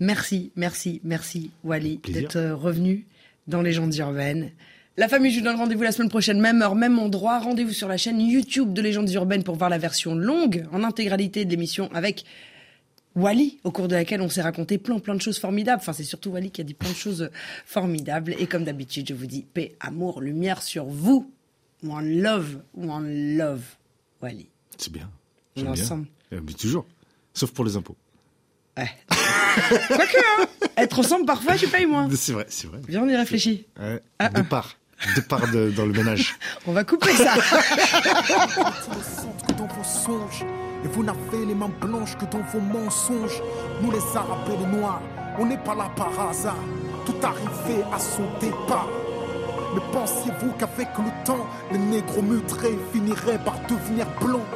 Merci, 0.00 0.50
merci, 0.56 1.00
merci 1.04 1.50
Wally 1.62 1.98
d'être 1.98 2.36
euh, 2.36 2.56
revenu 2.56 3.06
dans 3.46 3.62
Légendes 3.62 3.94
urbaines. 3.96 4.52
La 4.96 5.08
famille, 5.08 5.32
je 5.32 5.40
vous 5.40 5.44
donne 5.44 5.56
rendez-vous 5.56 5.82
la 5.82 5.90
semaine 5.90 6.08
prochaine, 6.08 6.40
même 6.40 6.62
heure, 6.62 6.76
même 6.76 7.00
endroit. 7.00 7.40
Rendez-vous 7.40 7.72
sur 7.72 7.88
la 7.88 7.96
chaîne 7.96 8.20
YouTube 8.20 8.72
de 8.72 8.80
Légendes 8.80 9.10
urbaines 9.10 9.42
pour 9.42 9.56
voir 9.56 9.68
la 9.68 9.78
version 9.78 10.14
longue 10.14 10.68
en 10.70 10.84
intégralité 10.84 11.44
de 11.44 11.50
l'émission 11.50 11.90
avec 11.92 12.24
Wally, 13.16 13.58
au 13.64 13.72
cours 13.72 13.88
de 13.88 13.96
laquelle 13.96 14.20
on 14.20 14.28
s'est 14.28 14.42
raconté 14.42 14.78
plein 14.78 15.00
plein 15.00 15.16
de 15.16 15.20
choses 15.20 15.40
formidables. 15.40 15.80
Enfin, 15.80 15.92
c'est 15.92 16.04
surtout 16.04 16.30
Wally 16.30 16.52
qui 16.52 16.60
a 16.60 16.64
dit 16.64 16.74
plein 16.74 16.90
de 16.90 16.94
choses 16.94 17.28
formidables. 17.66 18.36
Et 18.38 18.46
comme 18.46 18.62
d'habitude, 18.62 19.08
je 19.08 19.14
vous 19.14 19.26
dis 19.26 19.42
paix, 19.42 19.74
amour, 19.80 20.20
lumière 20.20 20.62
sur 20.62 20.84
vous. 20.84 21.28
One 21.84 22.20
love, 22.22 22.60
one 22.78 23.36
love, 23.36 23.62
Wally. 24.22 24.46
C'est 24.78 24.92
bien. 24.92 25.10
On 25.56 25.60
est 25.60 25.62
bien. 25.64 25.72
ensemble. 25.72 26.06
Euh, 26.32 26.40
mais 26.46 26.52
toujours. 26.52 26.86
Sauf 27.32 27.50
pour 27.50 27.64
les 27.64 27.76
impôts. 27.76 27.96
Ouais. 28.76 28.90
Quoique, 29.88 30.16
hein, 30.18 30.46
être 30.76 31.00
ensemble 31.00 31.26
parfois, 31.26 31.56
je 31.56 31.66
paye 31.66 31.86
moins. 31.86 32.08
C'est 32.14 32.32
vrai, 32.32 32.46
c'est 32.48 32.68
vrai. 32.68 32.80
Viens, 32.88 33.02
on 33.02 33.08
y 33.08 33.16
réfléchit. 33.16 33.66
Ouais. 33.78 34.00
Ah, 34.20 34.30
ah. 34.34 34.64
Départ. 35.14 35.40
Départ 35.40 35.52
de- 35.52 35.70
dans 35.70 35.86
le 35.86 35.92
ménage. 35.92 36.36
On 36.66 36.72
va 36.72 36.84
couper 36.84 37.12
ça. 37.12 37.34
dans 39.58 39.66
vos 39.66 39.84
songes. 39.84 40.44
Et 40.84 40.88
vous 40.88 41.02
n'avez 41.02 41.46
les 41.46 41.54
mains 41.54 41.70
blanches 41.80 42.16
que 42.16 42.24
dans 42.26 42.42
vos 42.52 42.60
mensonges. 42.60 43.42
Nous 43.82 43.90
les 43.90 44.16
arabes 44.16 44.48
et 44.52 44.56
les 44.56 44.78
noirs, 44.78 45.00
on 45.38 45.46
n'est 45.46 45.58
pas 45.58 45.74
là 45.74 45.90
par 45.96 46.28
hasard. 46.28 46.56
Tout 47.06 47.14
arrivé 47.22 47.82
à 47.92 47.98
son 47.98 48.22
départ. 48.40 48.88
Mais 49.74 49.80
pensiez-vous 49.92 50.52
qu'avec 50.58 50.88
le 50.98 51.24
temps, 51.24 51.46
les 51.72 51.78
négros 51.78 52.22
mutrés 52.22 52.78
finiraient 52.92 53.38
par 53.44 53.56
devenir 53.68 54.06
blancs 54.20 54.46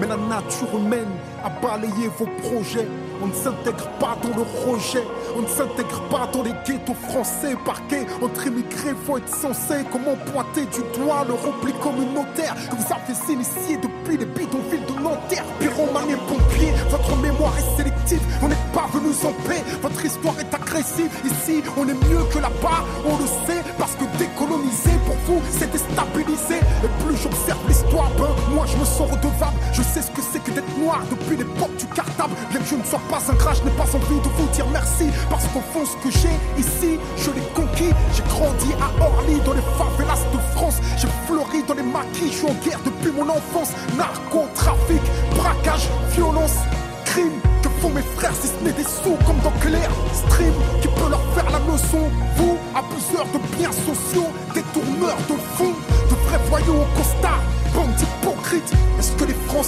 Mais 0.00 0.06
la 0.08 0.16
nature 0.16 0.74
humaine 0.76 1.08
a 1.44 1.48
balayé 1.50 2.08
vos 2.18 2.26
projets. 2.42 2.88
On 3.22 3.26
ne 3.26 3.32
s'intègre 3.32 3.88
pas 3.98 4.16
dans 4.22 4.36
le 4.36 4.42
rejet. 4.66 5.04
On 5.36 5.42
ne 5.42 5.46
s'intègre 5.46 6.00
pas 6.10 6.28
dans 6.32 6.42
les 6.42 6.54
ghettos 6.66 6.94
français 7.08 7.56
parqués. 7.64 8.06
Entre 8.22 8.46
immigrés, 8.46 8.94
faut 9.04 9.18
être 9.18 9.34
censé. 9.34 9.84
Comment 9.92 10.16
pointer 10.32 10.66
du 10.66 10.80
doigt 10.98 11.24
le 11.26 11.34
repli 11.34 11.72
communautaire 11.82 12.54
que 12.70 12.76
vous 12.76 12.92
avez 12.92 13.32
initié 13.32 13.76
depuis 13.76 14.16
les 14.16 14.26
bidonvilles 14.26 14.86
de 14.86 15.02
Nanterre. 15.02 15.44
Pyromane 15.58 16.10
et 16.10 16.16
pompier, 16.28 16.72
votre 16.90 17.16
mémoire 17.16 17.52
est 17.58 17.76
sélective. 17.76 18.20
On 18.42 18.48
n'est 18.48 18.66
pas 18.72 18.86
venus 18.92 19.24
en 19.24 19.32
paix. 19.48 19.62
Votre 19.82 20.04
histoire 20.04 20.38
est 20.38 20.54
agressive. 20.54 21.10
Ici, 21.24 21.62
on 21.76 21.88
est 21.88 21.94
mieux 22.08 22.24
que 22.32 22.38
là-bas. 22.38 22.84
On 23.04 23.16
le 23.16 23.26
sait 23.46 23.62
parce 23.78 23.94
que 23.94 24.04
décoloniser 24.18 24.96
pour 25.06 25.16
vous, 25.26 25.42
c'est 25.50 25.70
déstabiliser. 25.70 26.60
Et 26.84 27.04
plus 27.04 27.16
j'observe 27.16 27.60
l'histoire, 27.66 28.10
ben, 28.18 28.28
moi 28.54 28.66
je 28.66 28.76
me 28.76 28.84
sens 28.84 29.10
redevable. 29.10 29.56
Je 29.72 29.82
sais 29.82 30.02
ce 30.02 30.10
que 30.40 30.50
d'être 30.50 30.78
noir 30.78 31.02
depuis 31.10 31.36
l'époque 31.36 31.74
du 31.76 31.86
cartable. 31.86 32.34
Bien 32.50 32.60
que 32.60 32.66
je 32.66 32.74
ne 32.76 32.84
sois 32.84 33.00
pas 33.10 33.18
un 33.18 33.54
je 33.54 33.62
n'ai 33.64 33.70
pas 33.70 33.84
envie 33.84 34.20
de 34.20 34.28
vous 34.36 34.48
dire 34.52 34.66
merci. 34.72 35.06
Parce 35.30 35.44
qu'au 35.48 35.60
fond, 35.72 35.84
ce 35.84 35.96
que 36.02 36.10
j'ai 36.10 36.36
ici, 36.58 36.98
je 37.16 37.30
l'ai 37.30 37.46
conquis. 37.54 37.92
J'ai 38.14 38.22
grandi 38.24 38.72
à 38.80 39.02
Orly, 39.02 39.40
dans 39.44 39.54
les 39.54 39.66
favelas 39.78 40.20
de 40.32 40.38
France. 40.54 40.78
J'ai 40.96 41.08
fleuri 41.26 41.62
dans 41.66 41.74
les 41.74 41.82
maquis, 41.82 42.30
je 42.30 42.38
suis 42.38 42.46
en 42.46 42.54
guerre 42.64 42.80
depuis 42.84 43.12
mon 43.12 43.28
enfance. 43.28 43.72
Narcotrafic, 43.96 45.02
braquage, 45.36 45.88
violence, 46.14 46.56
crime. 47.04 47.40
Que 47.62 47.68
font 47.80 47.90
mes 47.90 48.02
frères 48.16 48.34
si 48.40 48.48
ce 48.48 48.64
n'est 48.64 48.72
des 48.72 48.84
sous 48.84 49.16
comme 49.26 49.40
dans 49.42 49.50
Claire 49.60 49.90
Stream 50.12 50.52
Qui 50.80 50.88
peut 50.88 51.10
leur 51.10 51.22
faire 51.34 51.50
la 51.50 51.58
leçon 51.58 52.10
Vous, 52.36 52.56
abuseurs 52.74 53.26
de 53.32 53.56
biens 53.56 53.72
sociaux, 53.72 54.30
détourneurs 54.54 55.18
de 55.28 55.34
fonds, 55.56 55.74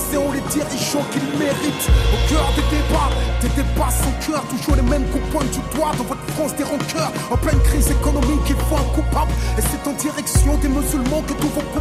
Français 0.08 0.16
ont 0.16 0.32
les 0.32 0.40
dirigeants 0.40 1.04
qu'ils 1.12 1.38
méritent 1.38 1.88
Au 2.12 2.28
cœur 2.28 2.46
des 2.56 2.76
débats, 2.76 3.10
des 3.42 3.48
débats 3.48 3.90
sans 3.90 4.26
cœur, 4.26 4.42
toujours 4.48 4.76
les 4.76 4.82
mêmes 4.82 5.04
qu'on 5.10 5.18
pointe 5.30 5.50
du 5.50 5.60
doigt 5.76 5.92
dans 5.96 6.04
votre 6.04 6.24
France 6.34 6.54
des 6.56 6.64
rancœurs. 6.64 7.12
En 7.30 7.36
pleine 7.36 7.60
crise 7.60 7.90
économique, 7.90 8.40
il 8.48 8.56
faut 8.56 8.76
un 8.76 8.94
coupable. 8.94 9.32
Et 9.58 9.62
c'est 9.62 9.88
en 9.88 9.92
direction 9.94 10.56
des 10.58 10.68
musulmans 10.68 11.22
que 11.22 11.32
tous 11.34 11.48
vos 11.48 11.60
coups. 11.60 11.78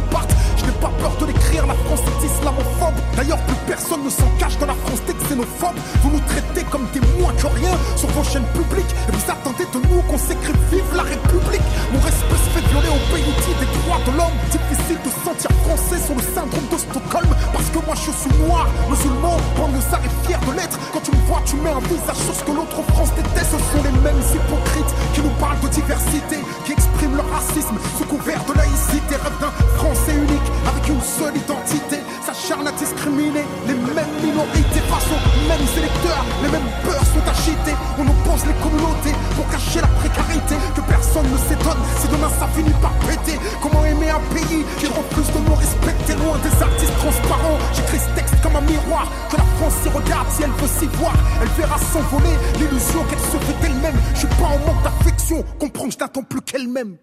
Je 0.68 0.72
n'ai 0.74 0.80
pas 0.80 0.92
peur 1.00 1.16
de 1.16 1.24
l'écrire, 1.24 1.66
la 1.66 1.72
France 1.72 2.04
est 2.04 2.26
islamophobe. 2.26 3.00
D'ailleurs, 3.16 3.40
plus 3.46 3.56
personne 3.66 4.04
ne 4.04 4.10
s'en 4.10 4.28
cache 4.38 4.58
dans 4.58 4.66
la 4.66 4.74
France 4.84 5.00
des 5.06 5.14
xénophobes. 5.14 5.80
Vous 6.02 6.10
nous 6.10 6.20
traitez 6.20 6.62
comme 6.68 6.86
des 6.92 7.00
moins 7.16 7.32
que 7.32 7.46
rien 7.46 7.72
sur 7.96 8.08
vos 8.10 8.22
chaînes 8.22 8.44
publiques. 8.52 8.92
Et 9.08 9.12
vous 9.12 9.32
attendez 9.32 9.64
de 9.64 9.80
nous 9.88 10.02
qu'on 10.02 10.18
s'écrive 10.18 10.60
Vive 10.70 10.92
la 10.94 11.04
République. 11.08 11.64
Mon 11.90 12.00
respect 12.00 12.36
se 12.36 12.50
fait 12.52 12.66
violer 12.68 12.92
au 12.92 13.00
pays 13.08 13.24
des 13.24 13.70
droits 13.80 14.02
de 14.04 14.12
l'homme. 14.12 14.36
Difficile 14.52 15.00
de 15.00 15.08
se 15.08 15.20
sentir 15.24 15.48
français 15.64 16.04
sur 16.04 16.14
le 16.14 16.24
syndrome 16.36 16.68
de 16.68 16.76
Stockholm. 16.76 17.32
Parce 17.48 17.68
que 17.72 17.80
moi 17.88 17.96
je 17.96 18.12
suis 18.12 18.34
noir, 18.44 18.68
musulman, 18.92 19.40
banlieusard 19.56 20.04
et 20.04 20.12
fier 20.28 20.40
de 20.44 20.52
l'être. 20.52 20.76
Quand 20.92 21.00
tu 21.00 21.16
me 21.16 21.22
vois, 21.24 21.40
tu 21.48 21.56
mets 21.64 21.72
un 21.72 21.80
visage 21.88 22.20
sur 22.28 22.36
ce 22.36 22.44
que 22.44 22.52
l'autre 22.52 22.84
France 22.92 23.08
déteste. 23.16 23.56
Ce 23.56 23.60
sont 23.72 23.82
les 23.88 23.96
mêmes 24.04 24.20
hypocrites 24.36 24.92
qui 25.16 25.24
nous 25.24 25.32
parlent 25.40 25.64
de 25.64 25.68
diversité, 25.72 26.36
qui 26.68 26.72
expriment 26.76 27.16
leur 27.16 27.30
racisme 27.32 27.80
sous 27.96 28.04
couvert 28.04 28.44
de 28.44 28.52
laïcité. 28.52 29.16
Rêve 29.16 29.38
d'un 29.40 29.52
français 29.80 30.12
unique 30.12 30.37
avec 30.68 30.88
une 30.88 31.00
seule 31.00 31.36
identité. 31.36 31.98
S'acharne 32.24 32.66
à 32.68 32.72
discriminer 32.72 33.44
les 33.66 33.74
mêmes 33.74 34.14
minorités 34.22 34.84
face 34.88 35.08
aux 35.08 35.22
mêmes 35.48 35.68
électeurs. 35.76 36.24
Les 36.42 36.50
mêmes 36.52 36.70
peurs 36.84 37.06
sont 37.08 37.24
agités. 37.24 37.76
On 37.98 38.04
oppose 38.04 38.44
les 38.46 38.56
communautés 38.60 39.16
pour 39.36 39.48
cacher 39.48 39.80
la 39.80 39.88
précarité. 39.98 40.56
Que 40.76 40.82
personne 40.82 41.28
ne 41.30 41.38
s'étonne 41.38 41.82
si 42.00 42.08
demain 42.08 42.30
ça 42.38 42.46
finit 42.54 42.76
par 42.82 42.92
péter. 43.08 43.38
Comment 43.62 43.84
aimer 43.84 44.10
un 44.10 44.22
pays 44.34 44.64
qui 44.78 44.86
refuse 44.86 45.30
de 45.32 45.40
nous 45.40 45.54
respecter 45.54 46.14
loin 46.14 46.36
des 46.44 46.54
artistes 46.62 46.96
transparents? 46.98 47.58
J'écris 47.72 48.00
ce 48.04 48.10
texte 48.14 48.36
comme 48.42 48.56
un 48.56 48.66
miroir. 48.68 49.08
Que 49.30 49.36
la 49.36 49.48
France 49.56 49.74
s'y 49.82 49.88
regarde 49.88 50.28
si 50.30 50.42
elle 50.42 50.56
veut 50.60 50.68
s'y 50.68 50.86
voir. 51.00 51.16
Elle 51.40 51.52
verra 51.56 51.78
s'envoler 51.78 52.36
l'illusion 52.60 53.04
qu'elle 53.08 53.24
se 53.32 53.38
fait 53.40 53.56
d'elle-même. 53.62 53.96
Je 54.14 54.20
suis 54.20 54.34
pas 54.36 54.52
en 54.52 54.58
manque 54.66 54.82
d'affection. 54.84 55.44
Comprends 55.58 55.86
que 55.88 55.94
je 55.94 55.98
n'attends 55.98 56.22
plus 56.22 56.42
qu'elle-même. 56.42 56.98